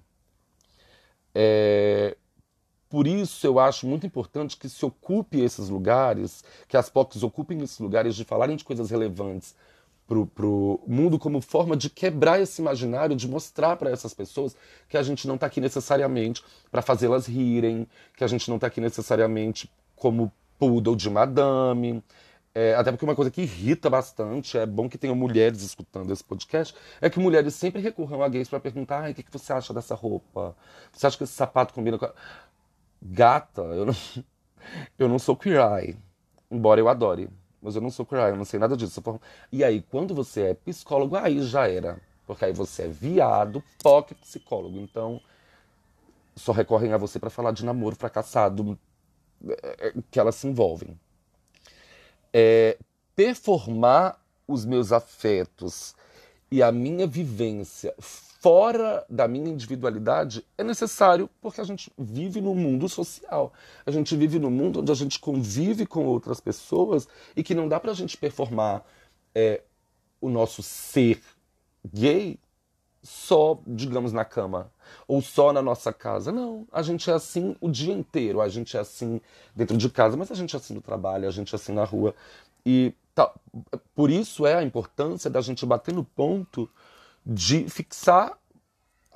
É... 1.34 2.16
Por 2.90 3.08
isso, 3.08 3.48
eu 3.48 3.58
acho 3.58 3.88
muito 3.88 4.06
importante 4.06 4.58
que 4.58 4.68
se 4.68 4.86
ocupe 4.86 5.40
esses 5.40 5.70
lugares, 5.70 6.44
que 6.68 6.76
as 6.76 6.90
POCs 6.90 7.24
ocupem 7.24 7.62
esses 7.62 7.80
lugares 7.80 8.16
de 8.16 8.26
falarem 8.26 8.58
de 8.58 8.66
coisas 8.66 8.92
relevantes 8.92 9.56
para 10.06 10.46
o 10.46 10.82
mundo 10.86 11.18
como 11.18 11.40
forma 11.40 11.78
de 11.78 11.90
quebrar 11.90 12.42
esse 12.42 12.62
imaginário, 12.62 13.16
de 13.16 13.30
mostrar 13.30 13.78
para 13.78 13.90
essas 13.90 14.14
pessoas 14.14 14.58
que 14.90 14.98
a 14.98 15.04
gente 15.04 15.26
não 15.26 15.36
está 15.36 15.48
aqui 15.48 15.62
necessariamente 15.62 16.44
para 16.70 16.82
fazê-las 16.82 17.28
rirem, 17.28 17.88
que 18.18 18.26
a 18.26 18.28
gente 18.28 18.50
não 18.50 18.58
está 18.58 18.68
aqui 18.68 18.82
necessariamente 18.82 19.72
como 19.96 20.30
poodle 20.62 20.96
de 20.96 21.10
madame. 21.10 22.04
É, 22.54 22.76
até 22.76 22.92
porque 22.92 23.06
uma 23.06 23.16
coisa 23.16 23.32
que 23.32 23.42
irrita 23.42 23.90
bastante, 23.90 24.58
é 24.58 24.66
bom 24.66 24.88
que 24.88 24.98
tenham 24.98 25.16
mulheres 25.16 25.62
escutando 25.64 26.12
esse 26.12 26.24
podcast, 26.24 26.76
é 27.00 27.10
que 27.10 27.18
mulheres 27.18 27.56
sempre 27.56 27.82
recorram 27.82 28.22
a 28.22 28.30
gays 28.30 28.48
para 28.48 28.60
perguntar: 28.60 29.10
o 29.10 29.14
que, 29.14 29.24
que 29.24 29.32
você 29.32 29.54
acha 29.54 29.74
dessa 29.74 29.96
roupa? 29.96 30.56
Você 30.92 31.08
acha 31.08 31.18
que 31.18 31.24
esse 31.24 31.34
sapato 31.34 31.74
combina 31.74 31.98
com. 31.98 32.06
A... 32.06 32.14
Gata, 33.02 33.62
eu 33.62 33.86
não, 33.86 33.96
eu 35.00 35.10
não 35.10 35.18
sou 35.18 35.36
queer 35.36 35.60
eye, 35.60 35.98
embora 36.52 36.80
eu 36.80 36.88
adore. 36.88 37.28
Mas 37.62 37.76
eu 37.76 37.82
não 37.82 37.90
sou 37.90 38.06
queer 38.06 38.22
eye, 38.22 38.32
eu 38.32 38.38
não 38.38 38.46
sei 38.46 38.60
nada 38.60 38.78
disso. 38.78 39.02
E 39.52 39.64
aí, 39.64 39.82
quando 39.90 40.14
você 40.14 40.42
é 40.42 40.54
psicólogo, 40.54 41.16
aí 41.16 41.42
já 41.42 41.68
era. 41.68 42.00
Porque 42.28 42.46
aí 42.46 42.54
você 42.54 42.84
é 42.84 42.88
viado, 42.88 43.64
POC 43.82 44.14
psicólogo. 44.16 44.78
Então, 44.80 45.22
só 46.36 46.52
recorrem 46.52 46.94
a 46.94 46.98
você 46.98 47.20
para 47.20 47.30
falar 47.30 47.52
de 47.52 47.66
namoro 47.66 47.96
fracassado, 47.96 48.78
que 50.10 50.20
elas 50.20 50.36
se 50.36 50.48
envolvem. 50.48 51.00
É, 52.34 52.78
performar 53.16 54.20
os 54.48 54.66
meus 54.66 54.92
afetos 54.92 55.96
e 56.50 56.62
a 56.62 56.72
minha 56.72 57.08
vivência 57.08 57.94
fora 58.42 59.06
da 59.08 59.28
minha 59.28 59.52
individualidade 59.52 60.44
é 60.58 60.64
necessário 60.64 61.30
porque 61.40 61.62
a 61.62 61.64
gente 61.64 61.92
vive 61.98 62.42
no 62.42 62.56
mundo 62.56 62.90
social. 62.90 63.54
A 63.86 63.92
gente 63.92 64.16
vive 64.16 64.40
no 64.40 64.50
mundo 64.50 64.80
onde 64.80 64.92
a 64.92 64.96
gente 64.96 65.20
convive 65.20 65.86
com 65.86 66.06
outras 66.06 66.40
pessoas 66.40 67.08
e 67.36 67.44
que 67.44 67.54
não 67.54 67.68
dá 67.68 67.80
pra 67.80 67.94
gente 67.94 68.18
performar 68.18 68.84
é, 69.36 69.62
o 70.20 70.30
nosso 70.30 70.64
ser 70.64 71.22
gay 71.94 72.40
só, 73.04 73.60
digamos, 73.66 74.14
na 74.14 74.24
cama 74.24 74.72
ou 75.08 75.22
só 75.22 75.52
na 75.52 75.62
nossa 75.62 75.92
casa. 75.92 76.32
Não, 76.32 76.68
a 76.72 76.82
gente 76.82 77.10
é 77.10 77.14
assim 77.14 77.56
o 77.60 77.70
dia 77.70 77.94
inteiro, 77.94 78.42
a 78.42 78.50
gente 78.50 78.78
é 78.78 78.80
assim 78.80 79.20
dentro 79.56 79.78
de 79.78 79.90
casa, 79.90 80.16
mas 80.16 80.32
a 80.32 80.36
gente 80.36 80.56
é 80.56 80.60
assim 80.60 80.74
no 80.74 80.82
trabalho, 80.82 81.28
a 81.28 81.32
gente 81.32 81.54
é 81.54 81.56
assim 81.56 81.74
na 81.74 81.84
rua. 81.84 82.14
E 82.66 82.94
tá, 83.16 83.34
por 83.96 84.10
isso 84.10 84.46
é 84.46 84.56
a 84.56 84.64
importância 84.64 85.30
da 85.30 85.42
gente 85.42 85.66
bater 85.66 85.94
no 85.94 86.04
ponto 86.04 86.70
de 87.26 87.68
fixar 87.70 88.38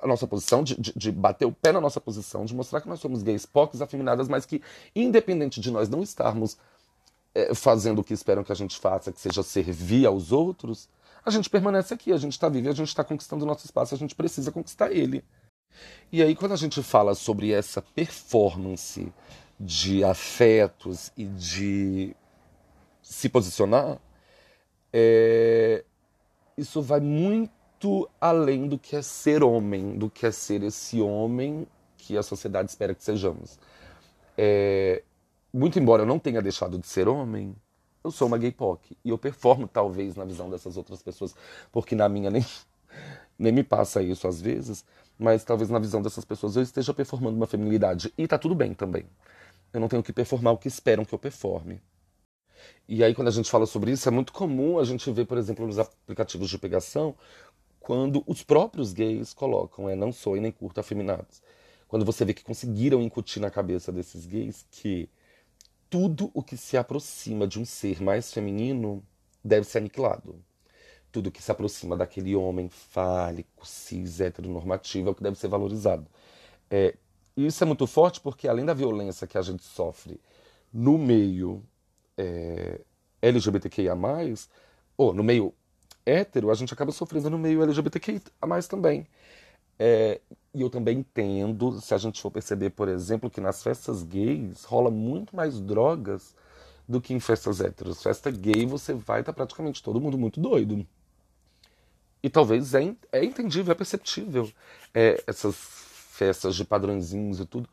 a 0.02 0.08
nossa 0.08 0.28
posição, 0.28 0.64
de, 0.64 0.80
de, 0.80 0.94
de, 0.96 1.12
bater 1.12 1.46
o 1.46 1.52
pé 1.52 1.72
na 1.72 1.82
nossa 1.82 2.00
posição, 2.00 2.46
de 2.46 2.54
mostrar 2.54 2.82
que 2.82 2.90
nós 2.90 3.00
somos 3.00 3.24
gays, 3.24 3.46
poucos, 3.46 3.82
afeminadas, 3.82 4.28
mas 4.28 4.46
que, 4.46 4.62
independente 4.96 5.60
de 5.60 5.72
nós 5.72 5.90
não 5.90 6.04
estarmos 6.04 6.58
é, 7.34 7.56
fazendo 7.56 8.00
o 8.00 8.04
que 8.04 8.14
esperam 8.14 8.44
que 8.44 8.52
a 8.52 8.56
gente 8.56 8.78
faça, 8.78 9.12
que 9.12 9.20
seja 9.20 9.42
servir 9.42 10.06
aos 10.06 10.32
outros, 10.32 10.88
a 11.26 11.32
gente 11.32 11.50
permanece 11.50 11.94
aqui, 11.94 12.14
a 12.14 12.18
gente 12.18 12.34
está 12.34 12.48
vivo, 12.48 12.70
a 12.70 12.74
gente 12.74 12.88
está 12.88 13.04
conquistando 13.04 13.44
o 13.44 13.48
nosso 13.48 13.66
espaço, 13.66 13.96
a 13.96 13.98
gente 13.98 14.14
precisa 14.14 14.52
conquistar 14.52 14.92
ele. 14.92 15.24
E 16.12 16.22
aí, 16.22 16.36
quando 16.36 16.54
a 16.54 16.58
gente 16.58 16.82
fala 16.84 17.16
sobre 17.16 17.52
essa 17.52 17.82
performance 17.82 19.12
de 19.60 20.04
afetos 20.04 21.12
e 21.18 21.26
de 21.26 22.16
se 23.02 23.28
posicionar, 23.28 24.00
é... 24.94 25.84
isso 26.56 26.82
vai 26.82 27.00
muito 27.00 28.10
além 28.22 28.68
do 28.68 28.78
que 28.78 28.96
é 28.96 29.02
ser 29.02 29.44
homem, 29.44 29.98
do 29.98 30.10
que 30.10 30.26
é 30.26 30.32
ser 30.32 30.62
esse 30.62 31.02
homem 31.02 31.68
que 31.98 32.16
a 32.18 32.24
sociedade 32.24 32.70
espera 32.70 32.94
que 32.94 33.04
sejamos. 33.04 33.60
É... 34.38 35.04
Muito 35.52 35.80
embora 35.80 36.04
eu 36.04 36.06
não 36.06 36.20
tenha 36.20 36.42
deixado 36.42 36.78
de 36.78 36.88
ser 36.88 37.08
homem, 37.08 37.56
eu 38.06 38.12
sou 38.12 38.28
uma 38.28 38.38
gay 38.38 38.52
POC. 38.52 38.96
E 39.04 39.10
eu 39.10 39.18
performo, 39.18 39.68
talvez, 39.68 40.16
na 40.16 40.24
visão 40.24 40.50
dessas 40.50 40.78
outras 40.78 41.02
pessoas, 41.02 41.36
porque 41.72 41.96
na 41.96 42.08
minha 42.08 42.30
nem, 42.30 42.46
nem 43.38 43.52
me 43.52 43.64
passa 43.64 44.02
isso 44.02 44.28
às 44.28 44.40
vezes, 44.40 44.86
mas 45.18 45.44
talvez 45.44 45.70
na 45.70 45.80
visão 45.80 46.02
dessas 46.02 46.24
pessoas 46.24 46.56
eu 46.56 46.62
esteja 46.62 46.94
performando 46.94 47.36
uma 47.36 47.48
feminilidade. 47.48 48.14
E 48.18 48.28
tá 48.28 48.38
tudo 48.38 48.56
bem 48.56 48.74
também. 48.74 49.06
Eu 49.74 49.80
não 49.80 49.88
tenho 49.88 50.04
que 50.04 50.14
performar 50.14 50.54
o 50.54 50.58
que 50.58 50.68
esperam 50.68 51.04
que 51.04 51.14
eu 51.14 51.20
performe. 51.20 51.82
E 52.88 53.04
aí, 53.04 53.14
quando 53.14 53.28
a 53.28 53.32
gente 53.32 53.50
fala 53.50 53.66
sobre 53.66 53.92
isso, 53.92 54.08
é 54.08 54.12
muito 54.12 54.32
comum 54.32 54.80
a 54.80 54.84
gente 54.84 55.12
ver, 55.12 55.26
por 55.26 55.38
exemplo, 55.38 55.66
nos 55.66 55.80
aplicativos 55.80 56.50
de 56.50 56.58
pegação, 56.58 57.16
quando 57.80 58.24
os 58.26 58.44
próprios 58.44 58.94
gays 58.94 59.34
colocam, 59.34 59.90
é, 59.90 59.96
não 59.96 60.12
sou 60.12 60.38
e 60.38 60.40
nem 60.40 60.52
curto 60.52 60.80
afeminados. 60.80 61.42
Quando 61.88 62.06
você 62.06 62.26
vê 62.26 62.34
que 62.34 62.44
conseguiram 62.44 63.02
incutir 63.02 63.40
na 63.40 63.52
cabeça 63.52 63.92
desses 63.92 64.26
gays 64.26 64.66
que 64.72 65.10
tudo 65.96 66.30
o 66.34 66.44
que 66.44 66.58
se 66.58 66.76
aproxima 66.76 67.48
de 67.48 67.58
um 67.58 67.64
ser 67.64 68.04
mais 68.04 68.34
feminino 68.34 69.02
deve 69.42 69.66
ser 69.66 69.78
aniquilado. 69.78 70.36
Tudo 71.10 71.32
que 71.32 71.42
se 71.42 71.50
aproxima 71.50 71.96
daquele 71.96 72.36
homem 72.36 72.68
fálico, 72.68 73.66
cis, 73.66 74.20
heteronormativo 74.20 75.08
é 75.08 75.12
o 75.14 75.16
que 75.16 75.24
deve 75.24 75.40
ser 75.40 75.48
valorizado. 75.48 76.06
É, 76.70 76.96
isso 77.38 77.64
é 77.64 77.66
muito 77.66 77.88
forte 77.88 78.20
porque, 78.20 78.46
além 78.46 78.66
da 78.66 78.74
violência 78.74 79.26
que 79.26 79.38
a 79.38 79.42
gente 79.42 79.64
sofre 79.64 80.20
no 80.74 80.98
meio 80.98 81.64
é, 82.18 82.82
LGBTQIA, 83.22 83.94
ou 84.98 85.14
no 85.14 85.24
meio 85.24 85.54
hétero, 86.06 86.52
a 86.52 86.56
gente 86.56 86.74
acaba 86.74 86.92
sofrendo 86.92 87.30
no 87.30 87.40
meio 87.40 87.64
LGBTQI 87.64 88.22
a 88.42 88.46
mais 88.46 88.68
também. 88.68 89.08
É, 89.78 90.22
e 90.54 90.62
eu 90.62 90.70
também 90.70 91.00
entendo, 91.00 91.80
se 91.82 91.94
a 91.94 91.98
gente 91.98 92.22
for 92.22 92.32
perceber, 92.32 92.70
por 92.72 92.88
exemplo, 92.88 93.30
que 93.30 93.42
nas 93.42 93.62
festas 93.62 94.04
gays 94.04 94.64
rola 94.64 94.90
muito 94.90 95.36
mais 95.36 95.60
drogas 95.60 96.34
do 96.88 97.02
que 97.02 97.14
em 97.14 97.20
festas 97.20 97.60
héteros. 97.60 98.02
Festa 98.02 98.32
gay 98.32 98.66
você 98.66 98.94
vai 98.94 99.24
tá 99.24 99.34
praticamente 99.34 99.84
todo 99.84 100.00
mundo 100.00 100.18
muito 100.18 100.40
doido. 100.40 100.86
E 102.24 102.30
talvez 102.30 102.74
é, 102.74 102.96
é 103.12 103.24
entendível, 103.24 103.72
é 103.72 103.76
perceptível 103.76 104.50
é, 104.94 105.24
essas 105.28 105.56
festas 105.56 106.56
de 106.56 106.64
padrõezinhos 106.64 107.40
e 107.40 107.46
tudo. 107.46 107.70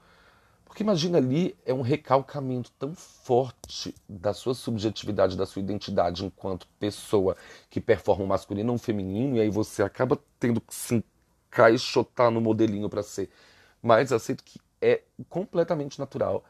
Porque 0.64 0.82
imagina 0.82 1.18
ali 1.18 1.54
é 1.66 1.72
um 1.72 1.82
recalcamento 1.82 2.72
tão 2.78 2.94
forte 2.94 3.94
da 4.08 4.32
sua 4.32 4.54
subjetividade, 4.54 5.36
da 5.36 5.44
sua 5.44 5.60
identidade 5.60 6.24
enquanto 6.24 6.66
pessoa 6.80 7.36
que 7.68 7.80
performa 7.80 8.24
um 8.24 8.28
masculino 8.28 8.70
ou 8.70 8.76
um 8.76 8.78
feminino, 8.78 9.36
e 9.36 9.40
aí 9.40 9.50
você 9.50 9.82
acaba 9.82 10.18
tendo 10.40 10.62
que 10.62 10.74
se 10.74 11.04
encaixotar 11.52 12.30
no 12.30 12.40
modelinho 12.40 12.88
para 12.88 13.02
ser 13.02 13.28
mais 13.82 14.10
aceito, 14.10 14.42
que 14.42 14.58
é 14.80 15.02
completamente 15.28 15.98
natural 15.98 16.42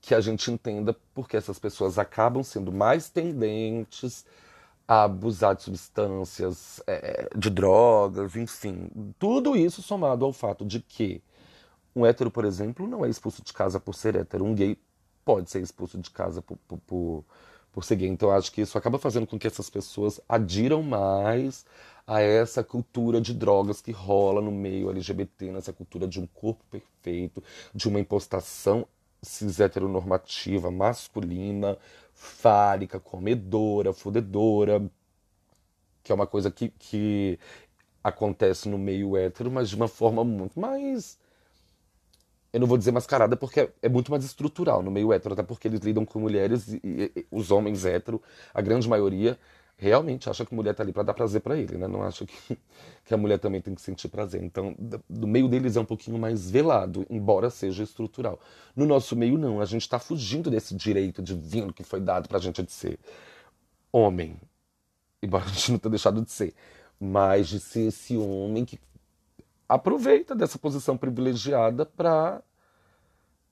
que 0.00 0.14
a 0.14 0.20
gente 0.20 0.50
entenda 0.50 0.94
porque 1.14 1.36
essas 1.36 1.58
pessoas 1.58 1.98
acabam 1.98 2.42
sendo 2.42 2.72
mais 2.72 3.08
tendentes 3.08 4.26
a 4.86 5.04
abusar 5.04 5.54
de 5.56 5.62
substâncias, 5.62 6.80
é, 6.86 7.28
de 7.36 7.50
drogas, 7.50 8.36
enfim. 8.36 8.88
Tudo 9.18 9.56
isso 9.56 9.82
somado 9.82 10.24
ao 10.24 10.32
fato 10.32 10.64
de 10.64 10.80
que 10.80 11.22
um 11.94 12.04
hétero, 12.04 12.30
por 12.30 12.44
exemplo, 12.44 12.86
não 12.86 13.04
é 13.04 13.08
expulso 13.08 13.42
de 13.42 13.52
casa 13.52 13.80
por 13.80 13.94
ser 13.94 14.14
hétero. 14.16 14.44
Um 14.44 14.54
gay 14.54 14.78
pode 15.24 15.50
ser 15.50 15.60
expulso 15.60 15.98
de 15.98 16.10
casa 16.10 16.40
por, 16.42 16.56
por, 16.68 16.78
por, 16.86 17.24
por 17.72 17.84
ser 17.84 17.96
gay. 17.96 18.08
Então, 18.08 18.30
acho 18.30 18.52
que 18.52 18.60
isso 18.60 18.78
acaba 18.78 18.98
fazendo 18.98 19.26
com 19.26 19.38
que 19.38 19.46
essas 19.46 19.68
pessoas 19.68 20.20
adiram 20.28 20.82
mais 20.82 21.64
a 22.06 22.20
essa 22.20 22.62
cultura 22.62 23.20
de 23.20 23.34
drogas 23.34 23.80
que 23.80 23.90
rola 23.92 24.40
no 24.40 24.52
meio 24.52 24.90
LGBT, 24.90 25.50
nessa 25.52 25.72
cultura 25.72 26.06
de 26.06 26.20
um 26.20 26.26
corpo 26.26 26.64
perfeito, 26.70 27.42
de 27.74 27.88
uma 27.88 28.00
impostação 28.00 28.86
cis 29.22 29.58
heteronormativa, 29.60 30.70
masculina, 30.70 31.76
fálica, 32.14 33.00
comedora, 33.00 33.92
fudedora, 33.92 34.88
que 36.04 36.12
é 36.12 36.14
uma 36.14 36.26
coisa 36.26 36.50
que, 36.50 36.68
que 36.70 37.38
acontece 38.04 38.68
no 38.68 38.78
meio 38.78 39.16
hétero, 39.16 39.50
mas 39.50 39.68
de 39.68 39.76
uma 39.76 39.88
forma 39.88 40.24
muito 40.24 40.58
mais 40.60 41.18
eu 42.52 42.60
não 42.60 42.66
vou 42.66 42.78
dizer 42.78 42.90
mascarada 42.90 43.36
porque 43.36 43.70
é, 43.82 43.88
muito 43.88 44.10
mais 44.10 44.24
estrutural 44.24 44.82
no 44.82 44.90
meio 44.90 45.12
hétero, 45.12 45.34
até 45.34 45.42
porque 45.42 45.68
eles 45.68 45.80
lidam 45.80 46.06
com 46.06 46.18
mulheres 46.18 46.68
e, 46.72 46.80
e, 46.82 47.12
e 47.14 47.26
os 47.30 47.50
homens 47.50 47.84
hétero, 47.84 48.22
a 48.54 48.62
grande 48.62 48.88
maioria, 48.88 49.38
realmente 49.76 50.28
acha 50.30 50.44
que 50.44 50.54
a 50.54 50.56
mulher 50.56 50.74
tá 50.74 50.82
ali 50.82 50.92
para 50.92 51.02
dar 51.02 51.14
prazer 51.14 51.40
para 51.40 51.56
ele, 51.56 51.76
né? 51.76 51.86
Não 51.86 52.02
acha 52.02 52.24
que, 52.24 52.58
que 53.04 53.14
a 53.14 53.16
mulher 53.16 53.38
também 53.38 53.60
tem 53.60 53.74
que 53.74 53.80
sentir 53.82 54.08
prazer. 54.08 54.42
Então, 54.42 54.74
do 55.08 55.26
meio 55.26 55.48
deles 55.48 55.76
é 55.76 55.80
um 55.80 55.84
pouquinho 55.84 56.18
mais 56.18 56.50
velado, 56.50 57.06
embora 57.10 57.50
seja 57.50 57.82
estrutural. 57.82 58.40
No 58.74 58.86
nosso 58.86 59.14
meio, 59.14 59.36
não. 59.36 59.60
A 59.60 59.66
gente 59.66 59.82
está 59.82 59.98
fugindo 59.98 60.50
desse 60.50 60.74
direito 60.74 61.22
divino 61.22 61.72
que 61.72 61.84
foi 61.84 62.00
dado 62.00 62.28
pra 62.28 62.38
gente 62.38 62.62
de 62.62 62.72
ser 62.72 62.98
homem. 63.92 64.36
Embora 65.22 65.44
a 65.44 65.48
gente 65.48 65.72
não 65.72 65.78
tenha 65.78 65.90
deixado 65.90 66.22
de 66.22 66.30
ser. 66.30 66.54
Mas 66.98 67.48
de 67.48 67.60
ser 67.60 67.88
esse 67.88 68.16
homem 68.16 68.64
que 68.64 68.80
aproveita 69.68 70.34
dessa 70.34 70.58
posição 70.58 70.96
privilegiada 70.96 71.84
para 71.84 72.42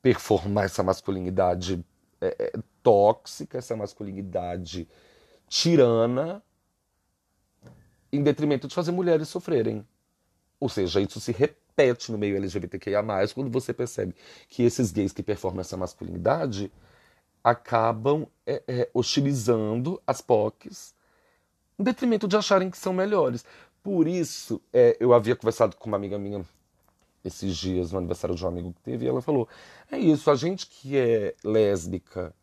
performar 0.00 0.64
essa 0.64 0.82
masculinidade 0.82 1.84
é, 2.20 2.36
é, 2.38 2.52
tóxica, 2.82 3.58
essa 3.58 3.76
masculinidade 3.76 4.88
tirana, 5.48 6.42
em 8.12 8.22
detrimento 8.22 8.68
de 8.68 8.74
fazer 8.74 8.92
mulheres 8.92 9.28
sofrerem. 9.28 9.86
Ou 10.60 10.68
seja, 10.68 11.00
isso 11.00 11.20
se 11.20 11.32
repete 11.32 12.12
no 12.12 12.18
meio 12.18 12.36
LGBTQIA, 12.36 13.02
quando 13.34 13.50
você 13.50 13.72
percebe 13.72 14.14
que 14.48 14.62
esses 14.62 14.92
gays 14.92 15.12
que 15.12 15.22
performam 15.22 15.60
essa 15.60 15.76
masculinidade 15.76 16.72
acabam 17.42 18.26
é, 18.46 18.62
é, 18.66 18.90
hostilizando 18.94 20.00
as 20.06 20.20
POCs 20.20 20.94
em 21.78 21.82
detrimento 21.82 22.26
de 22.26 22.36
acharem 22.36 22.70
que 22.70 22.78
são 22.78 22.92
melhores. 22.92 23.44
Por 23.82 24.06
isso, 24.06 24.62
é, 24.72 24.96
eu 24.98 25.12
havia 25.12 25.36
conversado 25.36 25.76
com 25.76 25.88
uma 25.88 25.96
amiga 25.96 26.18
minha 26.18 26.44
esses 27.24 27.56
dias, 27.56 27.90
no 27.90 27.98
aniversário 27.98 28.36
de 28.36 28.44
um 28.44 28.48
amigo 28.48 28.72
que 28.72 28.82
teve, 28.82 29.04
e 29.04 29.08
ela 29.08 29.22
falou: 29.22 29.48
é 29.90 29.98
isso, 29.98 30.30
a 30.30 30.36
gente 30.36 30.66
que 30.66 30.96
é 30.96 31.34
lésbica, 31.42 32.34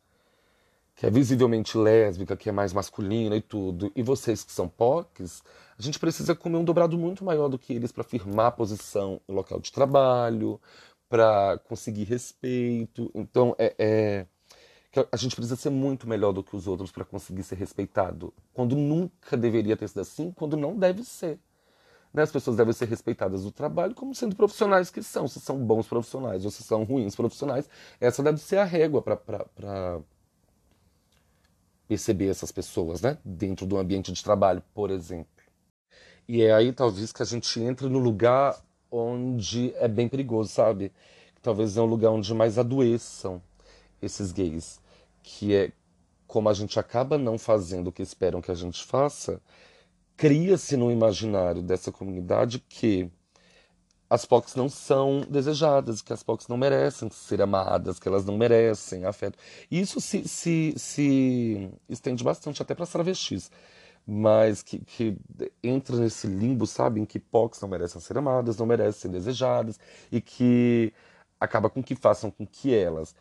que 1.02 1.08
é 1.08 1.10
visivelmente 1.10 1.80
lésbica, 1.80 2.38
que 2.38 2.48
é 2.48 2.52
mais 2.52 2.74
masculina 2.74 3.36
e 3.36 3.42
tudo, 3.42 3.92
e 3.96 4.04
vocês 4.04 4.44
que 4.44 4.52
são 4.52 4.68
POCs, 4.68 5.42
a 5.76 5.82
gente 5.82 5.98
precisa 5.98 6.36
comer 6.36 6.58
um 6.58 6.64
dobrado 6.64 6.96
muito 6.96 7.26
maior 7.26 7.48
do 7.50 7.58
que 7.58 7.74
eles 7.74 7.92
para 7.92 8.04
firmar 8.04 8.52
posição 8.52 9.20
no 9.28 9.34
local 9.34 9.60
de 9.60 9.72
trabalho, 9.72 10.62
para 11.10 11.60
conseguir 11.68 12.04
respeito. 12.04 13.10
Então, 13.16 13.56
é, 13.58 13.74
é 13.80 14.26
a 15.12 15.18
gente 15.18 15.36
precisa 15.36 15.56
ser 15.56 15.72
muito 15.72 16.08
melhor 16.08 16.34
do 16.34 16.44
que 16.44 16.56
os 16.56 16.68
outros 16.68 16.92
para 16.92 17.04
conseguir 17.04 17.42
ser 17.42 17.56
respeitado. 17.56 18.32
Quando 18.54 18.76
nunca 18.76 19.36
deveria 19.36 19.76
ter 19.76 19.90
sido 19.90 20.02
assim, 20.02 20.32
quando 20.32 20.56
não 20.56 20.78
deve 20.78 21.04
ser. 21.04 21.40
Né? 22.14 22.22
As 22.22 22.32
pessoas 22.32 22.58
devem 22.58 22.74
ser 22.74 22.88
respeitadas 22.88 23.42
do 23.42 23.52
trabalho 23.52 23.96
como 23.96 24.14
sendo 24.14 24.36
profissionais 24.36 24.92
que 24.92 25.02
são, 25.02 25.28
se 25.28 25.40
são 25.40 25.58
bons 25.66 25.88
profissionais 25.88 26.46
ou 26.46 26.52
se 26.52 26.62
são 26.62 26.84
ruins 26.84 27.16
profissionais. 27.16 27.68
Essa 28.00 28.22
deve 28.22 28.38
ser 28.38 28.58
a 28.58 28.66
régua 28.66 29.02
para 29.02 30.00
perceber 31.92 32.30
essas 32.30 32.54
pessoas, 32.54 33.02
né? 33.02 33.18
Dentro 33.26 33.66
do 33.66 33.78
ambiente 33.78 34.14
de 34.14 34.24
trabalho, 34.24 34.64
por 34.74 34.90
exemplo. 34.90 35.28
E 36.26 36.42
é 36.42 36.54
aí 36.54 36.72
talvez 36.72 37.12
que 37.12 37.22
a 37.22 37.26
gente 37.26 37.60
entre 37.60 37.90
no 37.90 38.00
lugar 38.00 38.58
onde 38.90 39.74
é 39.76 39.90
bem 39.90 40.08
perigoso, 40.08 40.48
sabe? 40.48 40.90
Talvez 41.42 41.76
é 41.76 41.82
um 41.82 41.86
lugar 41.86 42.12
onde 42.12 42.34
mais 42.34 42.58
adoeçam 42.58 43.42
esses 44.02 44.32
gays 44.32 44.80
que 45.22 45.54
é 45.54 45.74
como 46.26 46.48
a 46.48 46.54
gente 46.54 46.80
acaba 46.80 47.18
não 47.18 47.38
fazendo 47.38 47.88
o 47.88 47.92
que 47.92 48.02
esperam 48.02 48.42
que 48.42 48.52
a 48.52 48.56
gente 48.56 48.82
faça, 48.86 49.42
cria-se 50.16 50.78
no 50.78 50.94
imaginário 50.94 51.62
dessa 51.62 51.92
comunidade 51.92 52.60
que 52.70 53.12
as 54.12 54.26
POCs 54.26 54.56
não 54.56 54.68
são 54.68 55.22
desejadas, 55.22 56.02
que 56.02 56.12
as 56.12 56.22
POCs 56.22 56.50
não 56.50 56.58
merecem 56.58 57.10
ser 57.10 57.42
amadas, 57.42 57.98
que 57.98 58.10
elas 58.10 58.26
não 58.26 58.38
merecem 58.38 59.06
afeto. 59.06 59.40
E 59.72 59.80
isso 59.80 60.02
se, 60.02 60.28
se, 60.28 60.74
se 60.76 61.72
estende 61.88 62.22
bastante 62.22 62.62
até 62.62 62.76
para 62.76 62.84
as 62.84 62.92
travestis, 62.92 63.50
mas 64.06 64.62
que, 64.62 64.80
que 64.80 65.18
entra 65.64 65.96
nesse 65.96 66.28
limbo, 66.28 66.68
sabe, 66.68 67.00
em 67.00 67.06
que 67.06 67.20
POCs 67.20 67.62
não 67.62 67.70
merecem 67.70 68.02
ser 68.02 68.18
amadas, 68.18 68.58
não 68.58 68.66
merecem 68.66 69.04
ser 69.04 69.08
desejadas, 69.08 69.80
e 70.12 70.20
que 70.20 70.92
acaba 71.40 71.70
com 71.70 71.82
que 71.82 71.96
façam 71.96 72.30
com 72.30 72.46
que 72.46 72.76
elas 72.76 73.16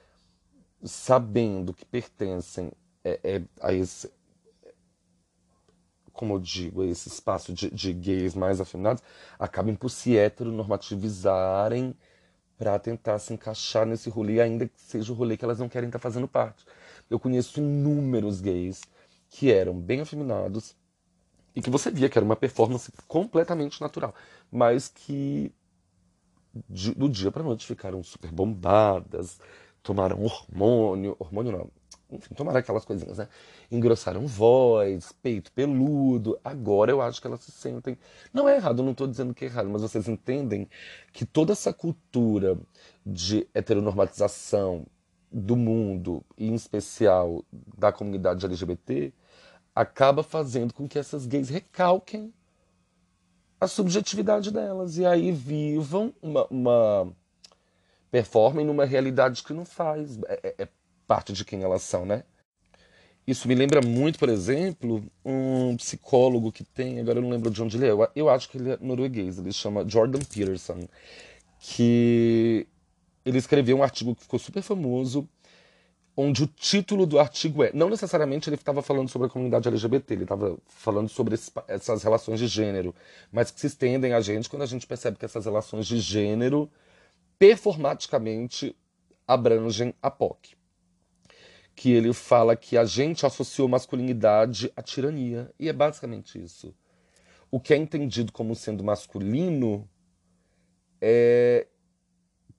sabendo 0.82 1.72
que 1.72 1.84
pertencem 1.84 2.72
é, 3.04 3.20
é, 3.22 3.42
a 3.60 3.72
esse, 3.72 4.10
como 6.20 6.34
eu 6.34 6.38
digo, 6.38 6.84
esse 6.84 7.08
espaço 7.08 7.50
de, 7.50 7.70
de 7.70 7.94
gays 7.94 8.34
mais 8.34 8.60
afeminados, 8.60 9.02
acabem 9.38 9.74
por 9.74 9.88
se 9.88 10.18
heteronormativizarem 10.18 11.96
para 12.58 12.78
tentar 12.78 13.18
se 13.18 13.32
encaixar 13.32 13.86
nesse 13.86 14.10
rolê, 14.10 14.38
ainda 14.38 14.68
que 14.68 14.78
seja 14.78 15.10
o 15.10 15.16
rolê 15.16 15.34
que 15.34 15.46
elas 15.46 15.58
não 15.58 15.66
querem 15.66 15.88
estar 15.88 15.98
tá 15.98 16.02
fazendo 16.02 16.28
parte. 16.28 16.66
Eu 17.08 17.18
conheço 17.18 17.58
inúmeros 17.58 18.42
gays 18.42 18.82
que 19.30 19.50
eram 19.50 19.80
bem 19.80 20.02
afeminados 20.02 20.76
e 21.56 21.62
que 21.62 21.70
você 21.70 21.90
via 21.90 22.10
que 22.10 22.18
era 22.18 22.24
uma 22.24 22.36
performance 22.36 22.92
completamente 23.08 23.80
natural, 23.80 24.14
mas 24.52 24.88
que 24.88 25.50
do 26.68 27.08
dia 27.08 27.32
para 27.32 27.42
noite 27.42 27.66
ficaram 27.66 28.02
super 28.02 28.30
bombadas, 28.30 29.40
tomaram 29.82 30.22
hormônio, 30.22 31.16
hormônio 31.18 31.52
não, 31.52 31.70
enfim, 32.12 32.34
tomaram 32.34 32.58
aquelas 32.58 32.84
coisinhas, 32.84 33.18
né? 33.18 33.28
Engrossaram 33.70 34.26
voz, 34.26 35.12
peito 35.22 35.52
peludo. 35.52 36.38
Agora 36.44 36.90
eu 36.90 37.00
acho 37.00 37.20
que 37.20 37.26
elas 37.26 37.40
se 37.40 37.52
sentem. 37.52 37.96
Não 38.32 38.48
é 38.48 38.56
errado, 38.56 38.82
não 38.82 38.92
estou 38.92 39.06
dizendo 39.06 39.34
que 39.34 39.44
é 39.44 39.48
errado, 39.48 39.68
mas 39.68 39.82
vocês 39.82 40.08
entendem 40.08 40.68
que 41.12 41.24
toda 41.24 41.52
essa 41.52 41.72
cultura 41.72 42.58
de 43.04 43.46
heteronormatização 43.54 44.86
do 45.32 45.56
mundo, 45.56 46.24
e 46.36 46.48
em 46.48 46.54
especial 46.54 47.44
da 47.78 47.92
comunidade 47.92 48.44
LGBT, 48.44 49.12
acaba 49.74 50.22
fazendo 50.22 50.74
com 50.74 50.88
que 50.88 50.98
essas 50.98 51.26
gays 51.26 51.48
recalquem 51.48 52.32
a 53.60 53.66
subjetividade 53.66 54.50
delas 54.50 54.96
e 54.96 55.04
aí 55.04 55.30
vivam 55.30 56.14
uma, 56.22 56.46
uma 56.50 57.12
performem 58.10 58.66
numa 58.66 58.84
realidade 58.84 59.42
que 59.42 59.52
não 59.52 59.64
faz. 59.64 60.18
É, 60.26 60.40
é, 60.42 60.54
é, 60.62 60.68
parte 61.10 61.32
de 61.32 61.44
quem 61.44 61.64
elas 61.64 61.82
são, 61.82 62.06
né? 62.06 62.22
Isso 63.26 63.48
me 63.48 63.54
lembra 63.56 63.80
muito, 63.84 64.16
por 64.16 64.28
exemplo, 64.28 65.04
um 65.24 65.76
psicólogo 65.76 66.52
que 66.52 66.62
tem, 66.62 67.00
agora 67.00 67.18
eu 67.18 67.22
não 67.22 67.30
lembro 67.30 67.50
de 67.50 67.60
onde 67.60 67.76
ele 67.76 67.88
é, 67.88 68.10
eu, 68.14 68.28
acho 68.28 68.48
que 68.48 68.58
ele 68.58 68.70
é 68.70 68.78
norueguês, 68.80 69.36
ele 69.36 69.52
chama 69.52 69.84
Jordan 69.88 70.20
Peterson, 70.20 70.86
que 71.58 72.64
ele 73.24 73.38
escreveu 73.38 73.76
um 73.76 73.82
artigo 73.82 74.14
que 74.14 74.22
ficou 74.22 74.38
super 74.38 74.62
famoso, 74.62 75.28
onde 76.16 76.44
o 76.44 76.46
título 76.46 77.06
do 77.06 77.18
artigo 77.18 77.64
é. 77.64 77.72
Não 77.74 77.90
necessariamente 77.90 78.48
ele 78.48 78.54
estava 78.54 78.80
falando 78.80 79.08
sobre 79.08 79.26
a 79.26 79.30
comunidade 79.30 79.66
LGBT, 79.66 80.14
ele 80.14 80.22
estava 80.22 80.56
falando 80.68 81.08
sobre 81.08 81.34
esse, 81.34 81.50
essas 81.66 82.04
relações 82.04 82.38
de 82.38 82.46
gênero, 82.46 82.94
mas 83.32 83.50
que 83.50 83.58
se 83.58 83.66
estendem 83.66 84.12
a 84.12 84.20
gente 84.20 84.48
quando 84.48 84.62
a 84.62 84.66
gente 84.66 84.86
percebe 84.86 85.18
que 85.18 85.24
essas 85.24 85.44
relações 85.44 85.88
de 85.88 85.98
gênero 85.98 86.70
performaticamente 87.36 88.76
abrangem 89.26 89.92
a 90.00 90.08
POC. 90.08 90.59
Que 91.74 91.92
ele 91.92 92.12
fala 92.12 92.56
que 92.56 92.76
a 92.76 92.84
gente 92.84 93.24
associou 93.24 93.68
masculinidade 93.68 94.72
à 94.76 94.82
tirania, 94.82 95.50
e 95.58 95.68
é 95.68 95.72
basicamente 95.72 96.42
isso. 96.42 96.74
O 97.50 97.58
que 97.58 97.72
é 97.74 97.76
entendido 97.76 98.32
como 98.32 98.54
sendo 98.54 98.84
masculino 98.84 99.88
é 101.00 101.66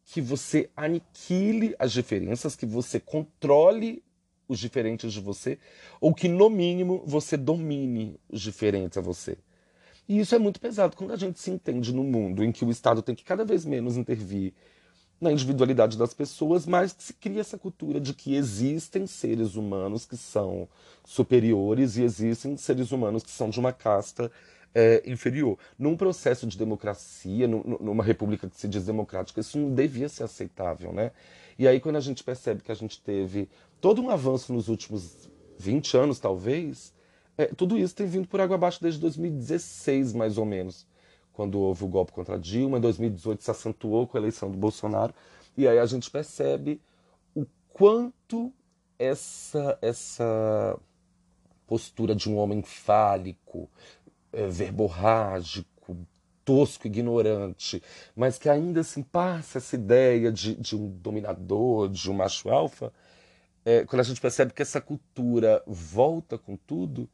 que 0.03 0.19
você 0.19 0.69
aniquile 0.75 1.75
as 1.79 1.91
diferenças, 1.91 2.55
que 2.55 2.65
você 2.65 2.99
controle 2.99 4.03
os 4.47 4.59
diferentes 4.59 5.13
de 5.13 5.21
você, 5.21 5.57
ou 6.01 6.13
que, 6.13 6.27
no 6.27 6.49
mínimo, 6.49 7.01
você 7.05 7.37
domine 7.37 8.19
os 8.27 8.41
diferentes 8.41 8.97
a 8.97 9.01
você. 9.01 9.37
E 10.09 10.19
isso 10.19 10.35
é 10.35 10.39
muito 10.39 10.59
pesado 10.59 10.97
quando 10.97 11.13
a 11.13 11.15
gente 11.15 11.39
se 11.39 11.49
entende 11.49 11.93
no 11.93 12.03
mundo 12.03 12.43
em 12.43 12.51
que 12.51 12.65
o 12.65 12.69
Estado 12.69 13.01
tem 13.01 13.15
que 13.15 13.23
cada 13.23 13.45
vez 13.45 13.63
menos 13.63 13.95
intervir 13.95 14.53
na 15.21 15.31
individualidade 15.31 15.97
das 15.97 16.15
pessoas, 16.15 16.65
mas 16.65 16.95
se 16.97 17.13
cria 17.13 17.41
essa 17.41 17.57
cultura 17.57 17.99
de 17.99 18.11
que 18.11 18.35
existem 18.35 19.05
seres 19.05 19.55
humanos 19.55 20.03
que 20.03 20.17
são 20.17 20.67
superiores 21.05 21.95
e 21.95 22.01
existem 22.01 22.57
seres 22.57 22.91
humanos 22.91 23.21
que 23.21 23.29
são 23.29 23.47
de 23.47 23.59
uma 23.59 23.71
casta 23.71 24.31
é, 24.73 25.03
inferior. 25.05 25.59
Num 25.77 25.95
processo 25.95 26.47
de 26.47 26.57
democracia, 26.57 27.47
numa 27.47 28.03
república 28.03 28.49
que 28.49 28.57
se 28.57 28.67
diz 28.67 28.85
democrática, 28.85 29.39
isso 29.39 29.59
não 29.59 29.73
devia 29.73 30.09
ser 30.09 30.23
aceitável, 30.23 30.91
né? 30.91 31.11
E 31.59 31.67
aí 31.67 31.79
quando 31.79 31.97
a 31.97 32.01
gente 32.01 32.23
percebe 32.23 32.63
que 32.63 32.71
a 32.71 32.75
gente 32.75 32.99
teve 32.99 33.47
todo 33.79 34.01
um 34.01 34.09
avanço 34.09 34.51
nos 34.51 34.69
últimos 34.69 35.29
20 35.59 35.97
anos, 35.97 36.19
talvez, 36.19 36.91
é, 37.37 37.45
tudo 37.45 37.77
isso 37.77 37.93
tem 37.93 38.07
vindo 38.07 38.27
por 38.27 38.41
água 38.41 38.55
abaixo 38.55 38.81
desde 38.81 38.99
2016, 38.99 40.13
mais 40.13 40.39
ou 40.39 40.45
menos, 40.45 40.87
quando 41.33 41.59
houve 41.59 41.83
o 41.83 41.87
golpe 41.87 42.11
contra 42.11 42.37
Dilma, 42.37 42.77
em 42.77 42.81
2018 42.81 43.43
se 43.43 43.51
acentuou 43.51 44.07
com 44.07 44.17
a 44.17 44.19
eleição 44.19 44.49
do 44.49 44.57
Bolsonaro, 44.57 45.13
e 45.57 45.67
aí 45.67 45.79
a 45.79 45.85
gente 45.85 46.09
percebe 46.09 46.81
o 47.35 47.45
quanto 47.69 48.53
essa 48.97 49.77
essa 49.81 50.77
postura 51.65 52.13
de 52.13 52.29
um 52.29 52.37
homem 52.37 52.61
fálico, 52.61 53.69
é, 54.33 54.47
verborrágico, 54.47 55.97
tosco, 56.43 56.87
ignorante, 56.87 57.81
mas 58.15 58.37
que 58.37 58.49
ainda 58.49 58.81
assim 58.81 59.01
passa 59.01 59.57
essa 59.57 59.75
ideia 59.75 60.31
de, 60.31 60.55
de 60.55 60.75
um 60.75 60.89
dominador, 60.89 61.87
de 61.87 62.11
um 62.11 62.13
macho 62.13 62.49
alfa, 62.49 62.91
é, 63.63 63.85
quando 63.85 64.01
a 64.01 64.03
gente 64.03 64.19
percebe 64.19 64.53
que 64.53 64.61
essa 64.61 64.81
cultura 64.81 65.63
volta 65.65 66.37
com 66.37 66.57
tudo, 66.57 67.09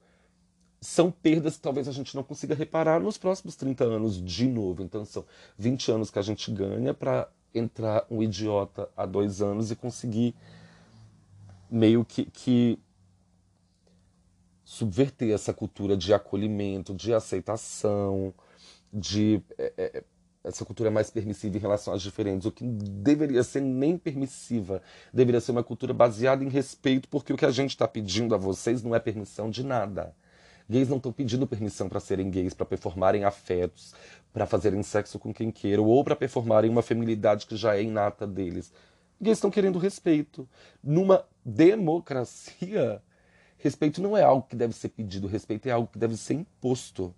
são 0.80 1.12
perdas 1.12 1.56
que 1.56 1.62
talvez 1.62 1.88
a 1.88 1.92
gente 1.92 2.16
não 2.16 2.24
consiga 2.24 2.54
reparar 2.54 3.00
nos 3.00 3.18
próximos 3.18 3.56
30 3.56 3.84
anos 3.84 4.24
de 4.24 4.48
novo. 4.48 4.84
Então 4.84 5.04
são 5.06 5.26
20 5.58 5.92
anos 5.92 6.12
que 6.12 6.20
a 6.20 6.22
gente 6.22 6.52
ganha 6.52 6.94
para 6.94 7.30
entrar 7.54 8.06
um 8.10 8.22
idiota 8.22 8.90
há 8.96 9.06
dois 9.06 9.42
anos 9.42 9.72
e 9.72 9.76
conseguir 9.76 10.36
meio 11.70 12.06
que, 12.06 12.26
que 12.26 12.80
subverter 14.64 15.34
essa 15.34 15.54
cultura 15.54 15.98
de 15.98 16.14
acolhimento, 16.14 16.94
de 16.94 17.14
aceitação, 17.14 18.34
de 18.94 19.42
é, 19.58 19.74
é, 19.78 20.04
essa 20.44 20.64
cultura 20.64 20.90
mais 20.90 21.10
permissiva 21.10 21.58
em 21.58 21.60
relação 21.60 21.94
às 21.94 22.02
diferentes, 22.02 22.46
o 22.46 22.52
que 22.52 22.64
deveria 22.64 23.44
ser 23.44 23.62
nem 23.62 23.98
permissiva, 23.98 24.82
deveria 25.14 25.42
ser 25.42 25.52
uma 25.52 25.64
cultura 25.64 25.94
baseada 25.94 26.44
em 26.44 26.50
respeito, 26.50 27.10
porque 27.10 27.34
o 27.34 27.38
que 27.38 27.46
a 27.46 27.52
gente 27.52 27.72
está 27.72 27.88
pedindo 27.88 28.34
a 28.34 28.38
vocês 28.38 28.82
não 28.82 28.96
é 28.96 29.00
permissão 29.00 29.50
de 29.50 29.64
nada. 29.64 30.16
Gays 30.70 30.90
não 30.90 30.98
estão 30.98 31.12
pedindo 31.12 31.48
permissão 31.48 31.88
para 31.88 32.00
serem 32.00 32.30
gays, 32.30 32.54
para 32.54 32.66
performarem 32.66 33.24
afetos, 33.24 33.96
para 34.34 34.46
fazerem 34.46 34.84
sexo 34.84 35.18
com 35.18 35.34
quem 35.34 35.52
queiram, 35.52 35.86
ou 35.86 36.04
para 36.04 36.16
performarem 36.16 36.70
uma 36.70 36.82
feminilidade 36.82 37.46
que 37.46 37.56
já 37.56 37.76
é 37.76 37.84
inata 37.84 38.28
deles. 38.28 38.74
Gays 39.20 39.38
estão 39.38 39.50
querendo 39.50 39.80
respeito. 39.80 40.48
Numa 40.84 41.26
democracia, 41.44 43.02
Respeito 43.58 44.02
não 44.02 44.16
é 44.16 44.22
algo 44.22 44.48
que 44.48 44.56
deve 44.56 44.74
ser 44.74 44.90
pedido, 44.90 45.28
respeito 45.28 45.68
é 45.68 45.72
algo 45.72 45.88
que 45.88 45.98
deve 45.98 46.16
ser 46.16 46.36
imposto. 46.36 47.14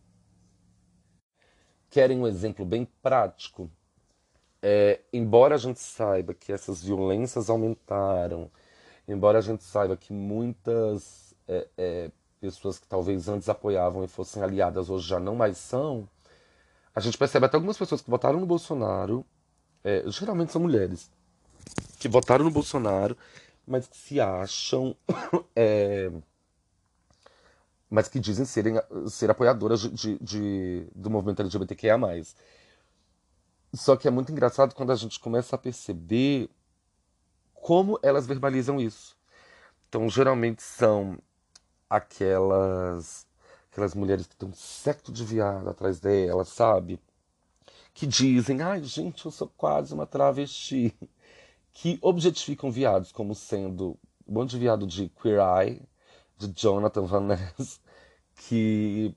Querem 1.90 2.20
um 2.20 2.28
exemplo 2.28 2.66
bem 2.66 2.88
prático? 3.02 3.70
É, 4.62 5.02
embora 5.12 5.56
a 5.56 5.58
gente 5.58 5.80
saiba 5.80 6.34
que 6.34 6.52
essas 6.52 6.82
violências 6.84 7.50
aumentaram, 7.50 8.50
embora 9.08 9.40
a 9.40 9.42
gente 9.42 9.64
saiba 9.64 9.98
que 9.98 10.14
muitas 10.14 11.34
é, 11.48 11.68
é, 11.78 12.12
pessoas 12.40 12.80
que 12.80 12.88
talvez 12.88 13.28
antes 13.28 13.50
apoiavam 13.50 14.04
e 14.04 14.08
fossem 14.08 14.42
aliadas 14.42 14.90
hoje 14.90 15.08
já 15.08 15.20
não 15.20 15.36
mais 15.36 15.58
são, 15.58 16.08
a 16.96 17.00
gente 17.00 17.18
percebe 17.18 17.46
até 17.46 17.58
algumas 17.58 17.78
pessoas 17.78 18.02
que 18.02 18.10
votaram 18.10 18.40
no 18.40 18.46
Bolsonaro, 18.46 19.26
é, 19.84 20.04
geralmente 20.08 20.52
são 20.52 20.62
mulheres, 20.62 21.10
que 22.00 22.08
votaram 22.08 22.46
no 22.46 22.52
Bolsonaro, 22.52 23.18
mas 23.68 23.88
que 23.88 23.98
se 23.98 24.20
acham 24.20 24.96
é, 25.56 26.12
mas 27.90 28.08
que 28.08 28.20
dizem 28.20 28.46
serem, 28.46 28.76
ser 29.08 29.32
apoiadoras 29.32 29.82
de, 29.82 29.90
de, 29.90 30.20
de, 30.20 30.88
do 30.96 31.10
movimento 31.10 31.42
LGBTQIA. 31.42 31.98
Só 33.74 33.96
que 33.96 34.08
é 34.08 34.12
muito 34.12 34.32
engraçado 34.32 34.76
quando 34.76 34.92
a 34.92 34.96
gente 34.96 35.20
começa 35.20 35.56
a 35.56 35.60
perceber 35.60 36.50
como 37.54 38.00
elas 38.02 38.28
verbalizam 38.28 38.80
isso. 38.80 39.18
Então, 39.88 40.08
geralmente 40.10 40.62
são 40.62 41.18
aquelas 41.90 43.28
aquelas 43.72 43.94
mulheres 43.96 44.28
que 44.28 44.36
têm 44.36 44.50
um 44.50 44.54
secto 44.54 45.12
de 45.12 45.24
viado 45.24 45.70
atrás 45.70 46.00
delas, 46.00 46.50
sabe? 46.50 47.00
Que 47.94 48.08
dizem, 48.08 48.62
ai 48.62 48.84
gente, 48.84 49.26
eu 49.26 49.32
sou 49.32 49.48
quase 49.58 49.94
uma 49.94 50.06
travesti. 50.06 50.94
Que 51.72 51.98
objetificam 52.02 52.70
viados 52.72 53.12
como 53.12 53.34
sendo 53.34 53.98
um 54.28 54.34
monte 54.34 54.52
de 54.52 54.60
viado 54.60 54.86
de 54.86 55.08
Queer 55.10 55.40
Eye, 55.40 55.82
de 56.38 56.48
Jonathan 56.48 57.06
Van 57.06 57.22
Ness, 57.22 57.80
que 58.36 59.16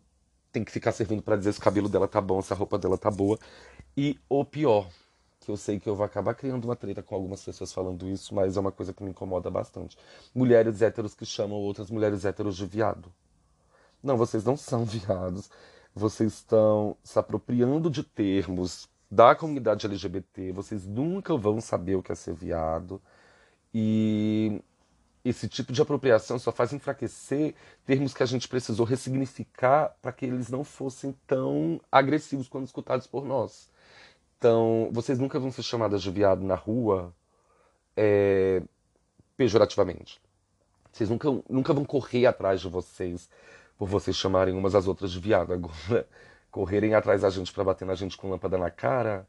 tem 0.52 0.62
que 0.62 0.70
ficar 0.70 0.92
servindo 0.92 1.22
para 1.22 1.36
dizer 1.36 1.52
se 1.52 1.58
o 1.58 1.62
cabelo 1.62 1.88
dela 1.88 2.06
tá 2.06 2.20
bom, 2.20 2.40
se 2.42 2.52
a 2.52 2.56
roupa 2.56 2.78
dela 2.78 2.98
tá 2.98 3.10
boa. 3.10 3.38
E 3.96 4.18
o 4.28 4.44
pior, 4.44 4.88
que 5.44 5.50
eu 5.50 5.56
sei 5.56 5.78
que 5.80 5.88
eu 5.88 5.94
vou 5.94 6.04
acabar 6.04 6.34
criando 6.34 6.64
uma 6.64 6.76
treta 6.76 7.02
com 7.02 7.14
algumas 7.14 7.44
pessoas 7.44 7.72
falando 7.72 8.08
isso, 8.08 8.34
mas 8.34 8.56
é 8.56 8.60
uma 8.60 8.72
coisa 8.72 8.92
que 8.92 9.02
me 9.02 9.10
incomoda 9.10 9.50
bastante. 9.50 9.96
Mulheres 10.34 10.82
héteros 10.82 11.14
que 11.14 11.26
chamam 11.26 11.58
outras 11.58 11.90
mulheres 11.90 12.24
héteros 12.24 12.56
de 12.56 12.66
viado. 12.66 13.12
Não, 14.02 14.16
vocês 14.16 14.44
não 14.44 14.56
são 14.56 14.84
viados. 14.86 15.50
Vocês 15.94 16.34
estão 16.34 16.96
se 17.04 17.18
apropriando 17.18 17.90
de 17.90 18.02
termos 18.02 18.88
da 19.10 19.34
comunidade 19.34 19.86
LGBT. 19.86 20.52
Vocês 20.52 20.86
nunca 20.86 21.36
vão 21.36 21.60
saber 21.60 21.96
o 21.96 22.02
que 22.02 22.12
é 22.12 22.14
ser 22.14 22.34
viado. 22.34 23.00
E 23.74 24.62
esse 25.24 25.48
tipo 25.48 25.72
de 25.72 25.80
apropriação 25.80 26.38
só 26.38 26.50
faz 26.50 26.72
enfraquecer 26.72 27.54
termos 27.86 28.12
que 28.14 28.22
a 28.22 28.26
gente 28.26 28.48
precisou 28.48 28.84
ressignificar 28.84 29.94
para 30.00 30.12
que 30.12 30.26
eles 30.26 30.48
não 30.48 30.64
fossem 30.64 31.14
tão 31.26 31.80
agressivos 31.90 32.48
quando 32.48 32.66
escutados 32.66 33.06
por 33.06 33.24
nós. 33.24 33.70
Então, 34.42 34.88
vocês 34.90 35.20
nunca 35.20 35.38
vão 35.38 35.52
ser 35.52 35.62
chamadas 35.62 36.02
de 36.02 36.10
viado 36.10 36.42
na 36.42 36.56
rua 36.56 37.14
é, 37.96 38.60
pejorativamente. 39.36 40.20
Vocês 40.90 41.08
nunca, 41.08 41.28
nunca 41.48 41.72
vão 41.72 41.84
correr 41.84 42.26
atrás 42.26 42.60
de 42.60 42.68
vocês 42.68 43.30
por 43.78 43.86
vocês 43.86 44.16
chamarem 44.16 44.52
umas 44.52 44.74
às 44.74 44.88
outras 44.88 45.12
de 45.12 45.20
viado. 45.20 45.52
Agora, 45.52 46.08
correrem 46.50 46.92
atrás 46.92 47.22
da 47.22 47.30
gente 47.30 47.52
para 47.52 47.62
bater 47.62 47.84
na 47.84 47.94
gente 47.94 48.16
com 48.16 48.30
lâmpada 48.30 48.58
na 48.58 48.68
cara 48.68 49.28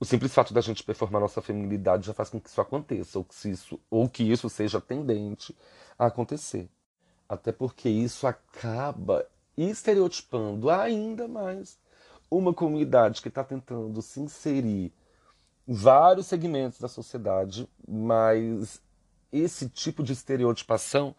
o 0.00 0.04
simples 0.06 0.32
fato 0.32 0.54
da 0.54 0.62
gente 0.62 0.82
performar 0.82 1.20
nossa 1.20 1.42
feminilidade 1.42 2.06
já 2.06 2.14
faz 2.14 2.30
com 2.30 2.40
que 2.40 2.48
isso 2.48 2.60
aconteça, 2.60 3.18
ou 3.18 3.24
que 3.24 3.48
isso, 3.50 3.78
ou 3.90 4.08
que 4.08 4.22
isso 4.22 4.48
seja 4.48 4.80
tendente 4.80 5.54
a 5.98 6.06
acontecer. 6.06 6.70
Até 7.28 7.52
porque 7.52 7.90
isso 7.90 8.26
acaba 8.26 9.26
estereotipando 9.58 10.70
ainda 10.70 11.28
mais 11.28 11.78
uma 12.30 12.52
comunidade 12.52 13.22
que 13.22 13.28
está 13.28 13.44
tentando 13.44 14.00
se 14.02 14.20
inserir 14.20 14.92
em 15.66 15.74
vários 15.74 16.26
segmentos 16.26 16.78
da 16.78 16.88
sociedade, 16.88 17.68
mas 17.86 18.80
esse 19.32 19.68
tipo 19.68 20.02
de 20.02 20.12
estereotipação 20.12 21.14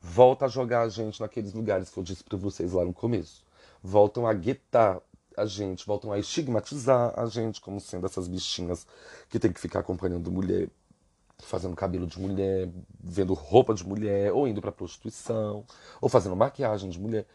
volta 0.00 0.44
a 0.44 0.48
jogar 0.48 0.82
a 0.82 0.88
gente 0.88 1.20
naqueles 1.20 1.52
lugares 1.52 1.90
que 1.90 1.98
eu 1.98 2.04
disse 2.04 2.22
para 2.22 2.36
vocês 2.36 2.72
lá 2.72 2.84
no 2.84 2.92
começo. 2.92 3.44
Voltam 3.82 4.26
a 4.26 4.32
guetar 4.32 5.00
a 5.36 5.44
gente, 5.44 5.86
voltam 5.86 6.12
a 6.12 6.18
estigmatizar 6.18 7.12
a 7.18 7.26
gente 7.26 7.60
como 7.60 7.78
sendo 7.80 8.06
essas 8.06 8.26
bichinhas 8.26 8.86
que 9.28 9.38
tem 9.38 9.52
que 9.52 9.60
ficar 9.60 9.80
acompanhando 9.80 10.32
mulher, 10.32 10.68
fazendo 11.38 11.76
cabelo 11.76 12.06
de 12.06 12.18
mulher, 12.18 12.70
vendo 12.98 13.34
roupa 13.34 13.74
de 13.74 13.86
mulher, 13.86 14.32
ou 14.32 14.48
indo 14.48 14.62
para 14.62 14.72
prostituição, 14.72 15.64
ou 16.00 16.08
fazendo 16.08 16.34
maquiagem 16.34 16.88
de 16.88 16.98
mulher. 16.98 17.26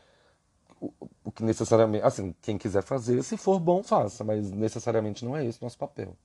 O, 1.31 1.33
que 1.33 1.43
necessariamente, 1.43 2.05
assim, 2.05 2.35
quem 2.41 2.57
quiser 2.57 2.83
fazer, 2.83 3.23
se 3.23 3.37
for 3.37 3.59
bom, 3.59 3.83
faça, 3.83 4.23
mas 4.23 4.51
necessariamente 4.51 5.25
não 5.25 5.35
é 5.35 5.45
esse 5.45 5.59
o 5.61 5.65
nosso 5.65 5.77
papel. 5.77 6.15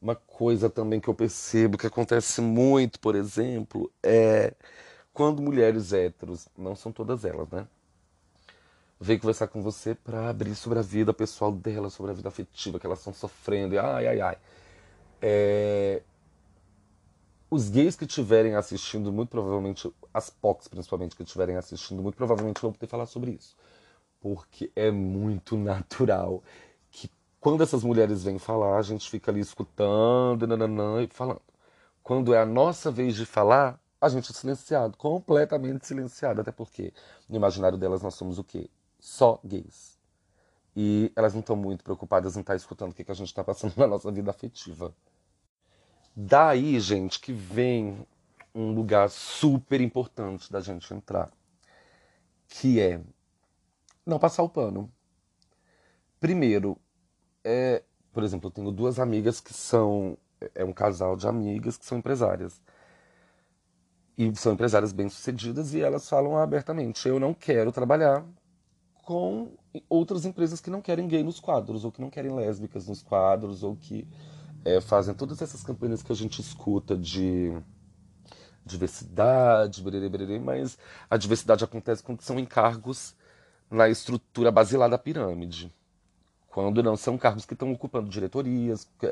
uma 0.00 0.14
coisa 0.16 0.70
também 0.70 1.00
que 1.00 1.08
eu 1.08 1.14
percebo 1.14 1.78
que 1.78 1.86
acontece 1.86 2.40
muito, 2.40 3.00
por 3.00 3.14
exemplo, 3.16 3.90
é 4.02 4.54
quando 5.12 5.42
mulheres 5.42 5.92
héteros, 5.92 6.48
não 6.56 6.76
são 6.76 6.92
todas 6.92 7.24
elas, 7.24 7.48
né? 7.50 7.66
Vêm 9.00 9.18
conversar 9.18 9.48
com 9.48 9.62
você 9.62 9.94
para 9.94 10.28
abrir 10.28 10.54
sobre 10.54 10.78
a 10.78 10.82
vida 10.82 11.12
pessoal 11.14 11.52
dela, 11.52 11.88
sobre 11.90 12.10
a 12.12 12.14
vida 12.14 12.28
afetiva 12.28 12.78
que 12.80 12.86
elas 12.86 12.98
estão 12.98 13.12
sofrendo, 13.14 13.74
e 13.74 13.78
ai, 13.78 14.06
ai, 14.08 14.20
ai. 14.20 14.38
É... 15.22 16.02
Os 17.50 17.68
gays 17.70 17.96
que 17.96 18.04
estiverem 18.04 18.54
assistindo, 18.54 19.12
muito 19.12 19.30
provavelmente, 19.30 19.92
as 20.12 20.30
POCs 20.30 20.68
principalmente, 20.68 21.16
que 21.16 21.22
estiverem 21.22 21.56
assistindo, 21.56 22.02
muito 22.02 22.16
provavelmente 22.16 22.60
vão 22.60 22.72
poder 22.72 22.86
falar 22.88 23.06
sobre 23.06 23.32
isso. 23.32 23.56
Porque 24.20 24.70
é 24.74 24.90
muito 24.90 25.56
natural 25.58 26.42
quando 27.40 27.62
essas 27.62 27.84
mulheres 27.84 28.24
vêm 28.24 28.38
falar, 28.38 28.78
a 28.78 28.82
gente 28.82 29.08
fica 29.08 29.30
ali 29.30 29.40
escutando, 29.40 30.46
nananã, 30.46 31.02
e 31.02 31.06
falando. 31.06 31.40
Quando 32.02 32.34
é 32.34 32.40
a 32.40 32.46
nossa 32.46 32.90
vez 32.90 33.14
de 33.14 33.24
falar, 33.24 33.80
a 34.00 34.08
gente 34.08 34.30
é 34.30 34.34
silenciado, 34.34 34.96
completamente 34.96 35.86
silenciado. 35.86 36.40
Até 36.40 36.50
porque 36.50 36.92
no 37.28 37.36
imaginário 37.36 37.78
delas 37.78 38.02
nós 38.02 38.14
somos 38.14 38.38
o 38.38 38.44
quê? 38.44 38.68
Só 38.98 39.40
gays. 39.44 39.96
E 40.74 41.12
elas 41.14 41.32
não 41.32 41.40
estão 41.40 41.56
muito 41.56 41.84
preocupadas 41.84 42.36
em 42.36 42.40
estar 42.40 42.54
tá 42.54 42.56
escutando 42.56 42.90
o 42.92 42.94
que, 42.94 43.04
que 43.04 43.10
a 43.12 43.14
gente 43.14 43.28
está 43.28 43.44
passando 43.44 43.74
na 43.78 43.86
nossa 43.86 44.10
vida 44.10 44.30
afetiva. 44.30 44.92
Daí, 46.14 46.80
gente, 46.80 47.20
que 47.20 47.32
vem 47.32 48.04
um 48.54 48.72
lugar 48.72 49.08
super 49.10 49.80
importante 49.80 50.50
da 50.50 50.60
gente 50.60 50.92
entrar, 50.92 51.30
que 52.48 52.80
é 52.80 53.00
não 54.08 54.18
passar 54.18 54.42
o 54.42 54.48
pano. 54.48 54.90
Primeiro, 56.18 56.76
é, 57.44 57.82
por 58.12 58.22
exemplo, 58.22 58.48
eu 58.48 58.52
tenho 58.52 58.72
duas 58.72 58.98
amigas 58.98 59.40
que 59.40 59.54
são 59.54 60.16
é 60.54 60.64
um 60.64 60.72
casal 60.72 61.16
de 61.16 61.26
amigas 61.26 61.76
que 61.76 61.84
são 61.84 61.98
empresárias. 61.98 62.60
E 64.16 64.34
são 64.36 64.52
empresárias 64.52 64.92
bem-sucedidas 64.92 65.74
e 65.74 65.80
elas 65.80 66.08
falam 66.08 66.36
abertamente: 66.36 67.08
eu 67.08 67.20
não 67.20 67.32
quero 67.32 67.70
trabalhar 67.70 68.24
com 69.04 69.56
outras 69.88 70.24
empresas 70.24 70.60
que 70.60 70.70
não 70.70 70.82
querem 70.82 71.08
gay 71.08 71.22
nos 71.22 71.40
quadros, 71.40 71.84
ou 71.84 71.92
que 71.92 72.00
não 72.00 72.10
querem 72.10 72.34
lésbicas 72.34 72.86
nos 72.88 73.02
quadros, 73.02 73.62
ou 73.62 73.76
que 73.76 74.06
é, 74.64 74.80
fazem 74.80 75.14
todas 75.14 75.40
essas 75.40 75.62
campanhas 75.62 76.02
que 76.02 76.12
a 76.12 76.14
gente 76.14 76.40
escuta 76.40 76.96
de 76.96 77.56
diversidade, 78.66 79.82
bererê, 79.82 80.08
bererê, 80.08 80.38
mas 80.38 80.76
a 81.08 81.16
diversidade 81.16 81.64
acontece 81.64 82.02
quando 82.02 82.20
são 82.20 82.38
encargos 82.38 83.16
na 83.70 83.88
estrutura 83.88 84.50
basilar 84.50 84.88
da 84.88 84.98
pirâmide 84.98 85.72
quando 86.58 86.82
não 86.82 86.96
são 86.96 87.16
cargos 87.16 87.44
que 87.46 87.52
estão 87.52 87.70
ocupando 87.70 88.08
diretorias, 88.08 88.88
é, 89.02 89.10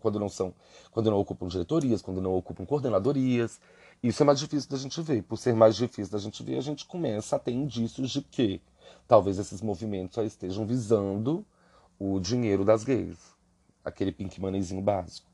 quando 0.00 0.18
não 0.18 0.30
são, 0.30 0.54
quando 0.90 1.10
não 1.10 1.18
ocupam 1.18 1.46
diretorias, 1.46 2.00
quando 2.00 2.22
não 2.22 2.34
ocupam 2.34 2.64
coordenadorias. 2.64 3.60
Isso 4.02 4.22
é 4.22 4.26
mais 4.26 4.38
difícil 4.38 4.70
da 4.70 4.78
gente 4.78 5.02
ver. 5.02 5.22
Por 5.22 5.36
ser 5.36 5.54
mais 5.54 5.76
difícil 5.76 6.10
da 6.10 6.18
gente 6.18 6.42
ver, 6.42 6.56
a 6.56 6.62
gente 6.62 6.86
começa 6.86 7.36
a 7.36 7.38
ter 7.38 7.52
indícios 7.52 8.10
de 8.10 8.22
que 8.22 8.62
talvez 9.06 9.38
esses 9.38 9.60
movimentos 9.60 10.14
só 10.14 10.22
estejam 10.22 10.64
visando 10.64 11.44
o 11.98 12.18
dinheiro 12.18 12.64
das 12.64 12.82
gays, 12.82 13.18
aquele 13.84 14.10
pink 14.10 14.40
moneyzinho 14.40 14.80
básico. 14.80 15.28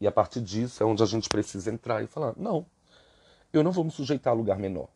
E 0.00 0.06
a 0.06 0.10
partir 0.10 0.40
disso 0.40 0.82
é 0.82 0.86
onde 0.86 1.02
a 1.02 1.06
gente 1.06 1.28
precisa 1.28 1.70
entrar 1.70 2.02
e 2.02 2.08
falar: 2.08 2.34
não, 2.36 2.66
eu 3.52 3.62
não 3.62 3.70
vou 3.70 3.84
me 3.84 3.90
sujeitar 3.92 4.32
a 4.32 4.36
lugar 4.36 4.58
menor. 4.58 4.88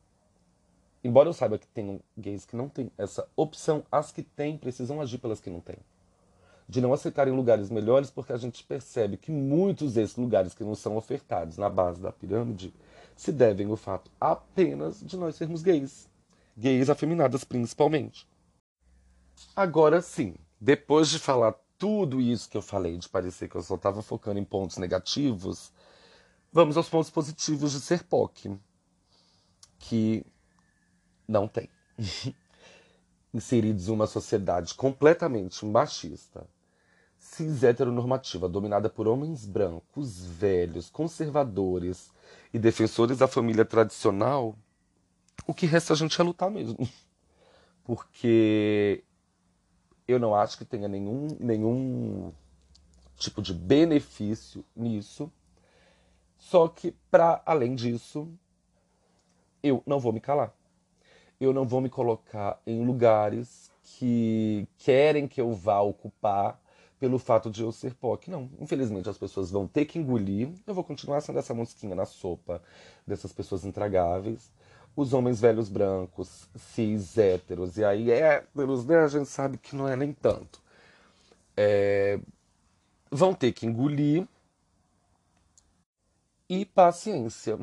Embora 1.05 1.29
eu 1.29 1.33
saiba 1.33 1.59
que 1.59 1.67
tem 1.67 2.01
gays 2.17 2.45
que 2.45 2.55
não 2.55 2.69
têm 2.69 2.91
essa 2.97 3.27
opção, 3.35 3.85
as 3.91 4.13
que 4.13 4.23
têm 4.23 4.57
precisam 4.57 5.01
agir 5.01 5.19
pelas 5.19 5.41
que 5.41 5.51
não 5.51 5.61
têm. 5.61 5.79
De 6.69 6.81
não 6.81 6.93
aceitarem 6.93 7.35
lugares 7.35 7.71
melhores, 7.71 8.11
porque 8.11 8.33
a 8.33 8.37
gente 8.37 8.63
percebe 8.63 9.17
que 9.17 9.33
muitos 9.33 9.95
desses 9.95 10.17
lugares 10.17 10.55
que 10.55 10.63
não 10.63 10.77
são 10.77 10.97
ofertados 10.97 11.59
na 11.59 11.69
base 11.69 12.01
da 12.01 12.13
pirâmide 12.13 12.73
se 13.17 13.33
devem 13.33 13.69
ao 13.69 13.77
fato 13.77 14.11
apenas 14.21 15.01
de 15.01 15.17
nós 15.17 15.35
sermos 15.35 15.63
gays. 15.63 16.09
Gays 16.57 16.89
afeminadas 16.89 17.43
principalmente. 17.43 18.27
Agora 19.57 20.01
sim, 20.01 20.37
depois 20.61 21.11
de 21.11 21.19
falar 21.19 21.55
tudo 21.77 22.21
isso 22.21 22.49
que 22.49 22.57
eu 22.57 22.63
falei, 22.63 22.97
de 22.97 23.09
parecer 23.09 23.49
que 23.49 23.57
eu 23.57 23.63
só 23.63 23.75
estava 23.75 24.03
focando 24.03 24.39
em 24.39 24.45
pontos 24.45 24.77
negativos, 24.77 25.73
vamos 26.53 26.77
aos 26.77 26.89
pontos 26.89 27.11
positivos 27.11 27.73
de 27.73 27.81
ser 27.81 28.05
POC. 28.05 28.57
Que 29.81 30.25
não 31.33 31.49
tem. 31.49 31.69
Inseridos 33.35 33.89
em 33.89 33.93
uma 33.93 34.07
sociedade 34.07 34.75
completamente 34.75 35.65
machista, 35.65 36.47
cis 37.19 37.63
heteronormativa, 37.65 38.47
dominada 38.49 38.91
por 38.91 39.09
homens 39.09 39.47
brancos, 39.47 40.23
velhos, 40.23 40.91
conservadores 40.91 42.11
e 42.53 42.59
defensores 42.59 43.19
da 43.19 43.27
família 43.27 43.65
tradicional, 43.65 44.55
o 45.47 45.55
que 45.55 45.65
resta 45.65 45.95
a 45.95 45.97
gente 45.97 46.21
é 46.21 46.23
lutar 46.23 46.51
mesmo. 46.51 46.87
Porque 47.83 49.03
eu 50.07 50.19
não 50.19 50.35
acho 50.35 50.59
que 50.59 50.65
tenha 50.65 50.87
nenhum, 50.87 51.29
nenhum 51.41 52.31
tipo 53.17 53.41
de 53.41 53.55
benefício 53.55 54.63
nisso. 54.77 55.33
Só 56.37 56.69
que, 56.69 56.93
para 57.11 57.43
além 57.47 57.75
disso, 57.75 58.29
eu 59.63 59.83
não 59.87 59.99
vou 59.99 60.13
me 60.13 60.21
calar 60.21 60.53
eu 61.43 61.53
não 61.53 61.67
vou 61.67 61.81
me 61.81 61.89
colocar 61.91 62.61
em 62.65 62.85
lugares 62.85 63.71
que 63.83 64.67
querem 64.79 65.27
que 65.27 65.41
eu 65.41 65.53
vá 65.53 65.81
ocupar 65.81 66.61
pelo 67.01 67.19
fato 67.19 67.51
de 67.51 67.63
eu 67.63 67.73
ser 67.73 67.95
POC. 67.95 68.31
Não, 68.31 68.49
infelizmente 68.61 69.09
as 69.09 69.19
pessoas 69.19 69.51
vão 69.51 69.67
ter 69.67 69.87
que 69.87 69.99
engolir. 69.99 70.51
Eu 70.65 70.73
vou 70.73 70.85
continuar 70.85 71.21
sendo 71.21 71.41
essa 71.41 71.53
mosquinha 71.53 71.97
na 71.97 72.05
sopa 72.05 72.63
dessas 73.05 73.33
pessoas 73.33 73.65
intragáveis. 73.65 74.53
Os 74.95 75.13
homens 75.13 75.41
velhos 75.41 75.69
brancos, 75.69 76.49
cis, 76.55 77.19
héteros, 77.19 77.77
e 77.77 77.85
aí 77.85 78.11
héteros, 78.11 78.85
né? 78.85 78.99
A 78.99 79.09
gente 79.09 79.29
sabe 79.29 79.59
que 79.59 79.75
não 79.75 79.89
é 79.89 79.97
nem 79.97 80.13
tanto. 80.13 80.63
É... 81.57 82.21
Vão 83.11 83.35
ter 83.35 83.53
que 83.53 83.67
engolir. 83.67 84.29
E 86.49 86.65
paciência. 86.65 87.59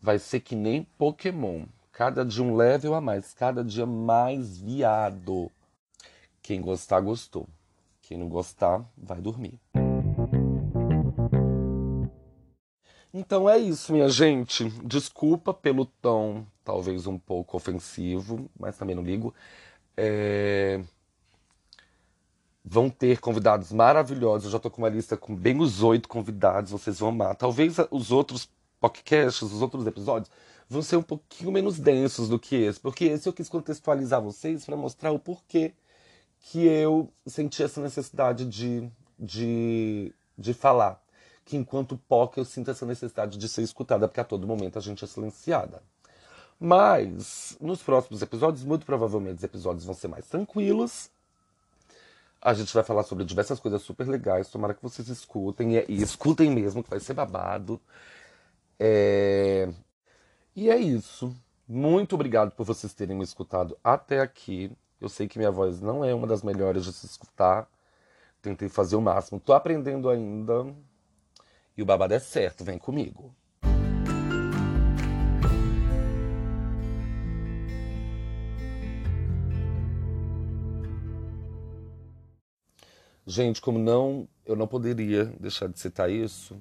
Vai 0.00 0.18
ser 0.18 0.40
que 0.40 0.56
nem 0.56 0.84
Pokémon. 0.96 1.66
Cada 1.98 2.24
dia 2.24 2.44
um 2.44 2.54
level 2.54 2.94
a 2.94 3.00
mais, 3.00 3.34
cada 3.34 3.64
dia 3.64 3.84
mais 3.84 4.56
viado. 4.56 5.50
Quem 6.40 6.60
gostar, 6.60 7.00
gostou. 7.00 7.48
Quem 8.02 8.16
não 8.16 8.28
gostar, 8.28 8.88
vai 8.96 9.20
dormir. 9.20 9.58
Então 13.12 13.50
é 13.50 13.58
isso, 13.58 13.92
minha 13.92 14.08
gente. 14.08 14.70
Desculpa 14.84 15.52
pelo 15.52 15.86
tom 15.86 16.46
talvez 16.62 17.08
um 17.08 17.18
pouco 17.18 17.56
ofensivo, 17.56 18.48
mas 18.56 18.78
também 18.78 18.94
não 18.94 19.02
ligo. 19.02 19.34
É... 19.96 20.80
Vão 22.64 22.88
ter 22.88 23.18
convidados 23.18 23.72
maravilhosos. 23.72 24.44
Eu 24.44 24.52
já 24.52 24.60
tô 24.60 24.70
com 24.70 24.82
uma 24.82 24.88
lista 24.88 25.16
com 25.16 25.34
bem 25.34 25.60
os 25.60 25.82
oito 25.82 26.08
convidados. 26.08 26.70
Vocês 26.70 27.00
vão 27.00 27.08
amar. 27.08 27.34
Talvez 27.34 27.74
os 27.90 28.12
outros 28.12 28.48
podcasts, 28.80 29.42
os 29.42 29.62
outros 29.62 29.86
episódios, 29.86 30.30
vão 30.68 30.82
ser 30.82 30.96
um 30.96 31.02
pouquinho 31.02 31.50
menos 31.50 31.78
densos 31.78 32.28
do 32.28 32.38
que 32.38 32.56
esse, 32.56 32.78
porque 32.78 33.06
esse 33.06 33.28
eu 33.28 33.32
quis 33.32 33.48
contextualizar 33.48 34.20
vocês 34.20 34.64
para 34.64 34.76
mostrar 34.76 35.10
o 35.12 35.18
porquê 35.18 35.72
que 36.40 36.64
eu 36.66 37.10
senti 37.26 37.62
essa 37.62 37.80
necessidade 37.80 38.44
de, 38.44 38.88
de, 39.18 40.12
de 40.36 40.54
falar. 40.54 41.02
Que 41.44 41.56
enquanto 41.56 41.96
POC 41.96 42.38
eu 42.38 42.44
sinto 42.44 42.70
essa 42.70 42.84
necessidade 42.84 43.38
de 43.38 43.48
ser 43.48 43.62
escutada, 43.62 44.06
porque 44.06 44.20
a 44.20 44.24
todo 44.24 44.46
momento 44.46 44.78
a 44.78 44.82
gente 44.82 45.02
é 45.02 45.06
silenciada. 45.06 45.82
Mas, 46.60 47.56
nos 47.60 47.82
próximos 47.82 48.20
episódios, 48.20 48.64
muito 48.64 48.84
provavelmente 48.84 49.38
os 49.38 49.44
episódios 49.44 49.84
vão 49.84 49.94
ser 49.94 50.08
mais 50.08 50.26
tranquilos. 50.26 51.10
A 52.40 52.52
gente 52.52 52.72
vai 52.74 52.84
falar 52.84 53.02
sobre 53.04 53.24
diversas 53.24 53.58
coisas 53.60 53.82
super 53.82 54.06
legais. 54.06 54.50
Tomara 54.50 54.74
que 54.74 54.82
vocês 54.82 55.08
escutem. 55.08 55.76
E, 55.76 55.84
e 55.88 56.02
escutem 56.02 56.50
mesmo, 56.50 56.82
que 56.82 56.90
vai 56.90 57.00
ser 57.00 57.14
babado. 57.14 57.80
É... 58.78 59.68
E 60.54 60.70
é 60.70 60.76
isso. 60.76 61.34
Muito 61.66 62.14
obrigado 62.14 62.52
por 62.52 62.64
vocês 62.64 62.94
terem 62.94 63.16
me 63.16 63.24
escutado 63.24 63.76
até 63.82 64.20
aqui. 64.20 64.70
Eu 65.00 65.08
sei 65.08 65.28
que 65.28 65.38
minha 65.38 65.50
voz 65.50 65.80
não 65.80 66.04
é 66.04 66.14
uma 66.14 66.26
das 66.26 66.42
melhores 66.42 66.84
de 66.84 66.92
se 66.92 67.06
escutar. 67.06 67.68
Tentei 68.42 68.68
fazer 68.68 68.96
o 68.96 69.00
máximo. 69.00 69.40
Tô 69.40 69.52
aprendendo 69.52 70.08
ainda. 70.08 70.74
E 71.76 71.82
o 71.82 71.86
babado 71.86 72.14
é 72.14 72.18
certo, 72.18 72.64
vem 72.64 72.78
comigo. 72.78 73.34
Gente, 83.26 83.60
como 83.60 83.78
não, 83.78 84.26
eu 84.46 84.56
não 84.56 84.66
poderia 84.66 85.26
deixar 85.38 85.68
de 85.68 85.78
citar 85.78 86.10
isso. 86.10 86.60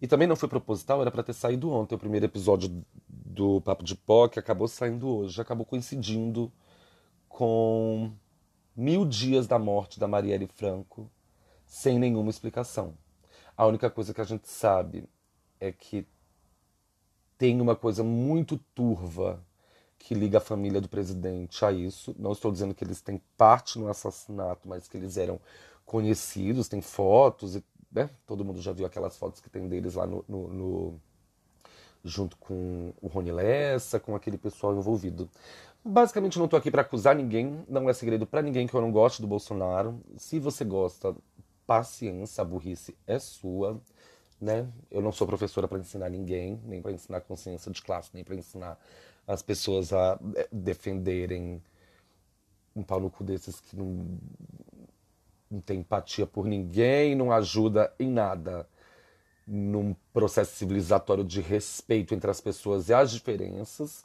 E 0.00 0.06
também 0.06 0.28
não 0.28 0.36
foi 0.36 0.48
proposital, 0.48 1.00
era 1.00 1.10
para 1.10 1.22
ter 1.22 1.32
saído 1.32 1.70
ontem 1.70 1.94
o 1.94 1.98
primeiro 1.98 2.26
episódio 2.26 2.84
do 3.08 3.60
Papo 3.60 3.84
de 3.84 3.94
Pó, 3.94 4.28
que 4.28 4.38
acabou 4.38 4.68
saindo 4.68 5.08
hoje, 5.08 5.40
acabou 5.40 5.64
coincidindo 5.64 6.52
com 7.28 8.12
mil 8.76 9.04
dias 9.04 9.46
da 9.46 9.58
morte 9.58 9.98
da 9.98 10.06
Marielle 10.06 10.46
Franco, 10.46 11.10
sem 11.64 11.98
nenhuma 11.98 12.30
explicação. 12.30 12.94
A 13.56 13.66
única 13.66 13.88
coisa 13.88 14.12
que 14.12 14.20
a 14.20 14.24
gente 14.24 14.48
sabe 14.48 15.08
é 15.60 15.72
que 15.72 16.06
tem 17.38 17.60
uma 17.60 17.76
coisa 17.76 18.02
muito 18.02 18.58
turva 18.74 19.44
que 19.98 20.14
liga 20.14 20.38
a 20.38 20.40
família 20.40 20.80
do 20.80 20.88
presidente 20.88 21.64
a 21.64 21.72
isso. 21.72 22.14
Não 22.18 22.32
estou 22.32 22.52
dizendo 22.52 22.74
que 22.74 22.84
eles 22.84 23.00
têm 23.00 23.20
parte 23.36 23.78
no 23.78 23.88
assassinato, 23.88 24.68
mas 24.68 24.86
que 24.86 24.96
eles 24.96 25.16
eram 25.16 25.40
conhecidos, 25.84 26.68
tem 26.68 26.80
fotos, 26.80 27.56
e, 27.56 27.64
né? 27.94 28.10
todo 28.26 28.44
mundo 28.44 28.60
já 28.60 28.72
viu 28.72 28.84
aquelas 28.84 29.16
fotos 29.16 29.40
que 29.40 29.48
tem 29.48 29.68
deles 29.68 29.94
lá 29.94 30.06
no, 30.06 30.24
no, 30.28 30.48
no 30.48 31.00
junto 32.04 32.36
com 32.36 32.92
o 33.00 33.06
Rony 33.06 33.32
Lessa, 33.32 34.00
com 34.00 34.14
aquele 34.14 34.36
pessoal 34.36 34.76
envolvido. 34.76 35.30
Basicamente, 35.84 36.38
não 36.38 36.46
estou 36.46 36.58
aqui 36.58 36.70
para 36.70 36.82
acusar 36.82 37.14
ninguém, 37.14 37.64
não 37.68 37.88
é 37.88 37.92
segredo 37.92 38.26
para 38.26 38.42
ninguém 38.42 38.66
que 38.66 38.74
eu 38.74 38.80
não 38.80 38.90
gosto 38.90 39.22
do 39.22 39.28
Bolsonaro. 39.28 40.00
Se 40.16 40.38
você 40.38 40.64
gosta, 40.64 41.14
paciência, 41.66 42.42
a 42.42 42.44
burrice 42.44 42.96
é 43.06 43.18
sua. 43.18 43.80
Né? 44.40 44.68
Eu 44.90 45.00
não 45.00 45.12
sou 45.12 45.26
professora 45.26 45.68
para 45.68 45.78
ensinar 45.78 46.10
ninguém, 46.10 46.60
nem 46.64 46.82
para 46.82 46.92
ensinar 46.92 47.20
consciência 47.20 47.70
de 47.70 47.80
classe, 47.80 48.10
nem 48.12 48.24
para 48.24 48.34
ensinar 48.34 48.78
as 49.26 49.40
pessoas 49.40 49.92
a 49.92 50.18
é, 50.34 50.48
defenderem 50.52 51.62
um 52.76 52.82
pau 52.82 53.00
no 53.00 53.10
cu 53.10 53.22
desses 53.24 53.60
que 53.60 53.76
não, 53.76 54.18
não 55.54 55.60
tem 55.60 55.80
empatia 55.80 56.26
por 56.26 56.46
ninguém, 56.46 57.14
não 57.14 57.32
ajuda 57.32 57.92
em 57.98 58.10
nada 58.10 58.68
num 59.46 59.94
processo 60.12 60.56
civilizatório 60.56 61.22
de 61.24 61.40
respeito 61.40 62.14
entre 62.14 62.30
as 62.30 62.40
pessoas 62.40 62.88
e 62.88 62.94
as 62.94 63.10
diferenças, 63.10 64.04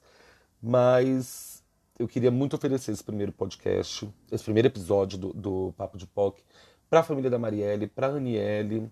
mas 0.62 1.64
eu 1.98 2.08
queria 2.08 2.32
muito 2.32 2.56
oferecer 2.56 2.92
esse 2.92 3.04
primeiro 3.04 3.32
podcast, 3.32 4.10
esse 4.32 4.44
primeiro 4.44 4.68
episódio 4.68 5.18
do, 5.18 5.34
do 5.34 5.74
Papo 5.78 5.98
de 5.98 6.06
POC 6.06 6.42
para 6.90 7.00
a 7.00 7.04
família 7.04 7.30
da 7.30 7.40
Marielle, 7.40 7.88
para 7.88 8.08
a 8.08 8.12
Aniele, 8.12 8.92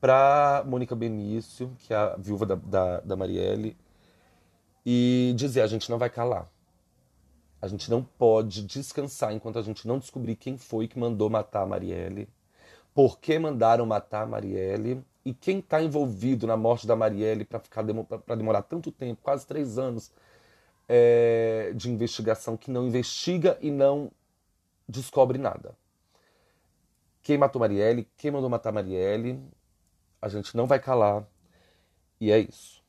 para 0.00 0.64
Mônica 0.66 0.94
Benício, 0.94 1.74
que 1.78 1.92
é 1.92 1.96
a 1.96 2.16
viúva 2.16 2.46
da, 2.46 2.54
da, 2.54 3.00
da 3.00 3.16
Marielle, 3.16 3.76
e 4.84 5.32
dizer: 5.36 5.60
a 5.60 5.66
gente 5.66 5.90
não 5.90 5.98
vai 5.98 6.10
calar. 6.10 6.50
A 7.60 7.68
gente 7.68 7.90
não 7.90 8.02
pode 8.02 8.62
descansar 8.62 9.32
enquanto 9.32 9.58
a 9.58 9.62
gente 9.62 9.86
não 9.86 9.98
descobrir 9.98 10.36
quem 10.36 10.56
foi 10.56 10.88
que 10.88 10.98
mandou 10.98 11.28
matar 11.28 11.62
a 11.62 11.66
Marielle, 11.66 12.28
por 12.94 13.18
que 13.18 13.38
mandaram 13.38 13.84
matar 13.84 14.22
a 14.22 14.26
Marielle 14.26 15.04
e 15.24 15.34
quem 15.34 15.58
está 15.58 15.82
envolvido 15.82 16.46
na 16.46 16.56
morte 16.56 16.86
da 16.86 16.96
Marielle 16.96 17.44
para 17.44 17.60
ficar 17.60 17.82
demorar 17.82 18.62
tanto 18.62 18.90
tempo, 18.90 19.20
quase 19.22 19.46
três 19.46 19.78
anos 19.78 20.10
é, 20.88 21.72
de 21.74 21.90
investigação 21.90 22.56
que 22.56 22.70
não 22.70 22.86
investiga 22.86 23.58
e 23.60 23.70
não 23.70 24.10
descobre 24.88 25.38
nada. 25.38 25.76
Quem 27.22 27.36
matou 27.36 27.60
Marielle, 27.60 28.08
quem 28.16 28.30
mandou 28.30 28.48
matar 28.48 28.72
Marielle, 28.72 29.40
a 30.20 30.28
gente 30.28 30.56
não 30.56 30.66
vai 30.66 30.80
calar 30.80 31.26
e 32.20 32.32
é 32.32 32.38
isso. 32.38 32.79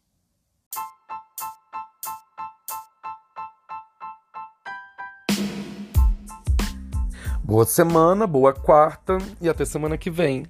Boa 7.52 7.66
semana, 7.66 8.26
boa 8.26 8.54
quarta 8.54 9.18
e 9.42 9.50
até 9.50 9.66
semana 9.66 9.98
que 9.98 10.10
vem. 10.10 10.46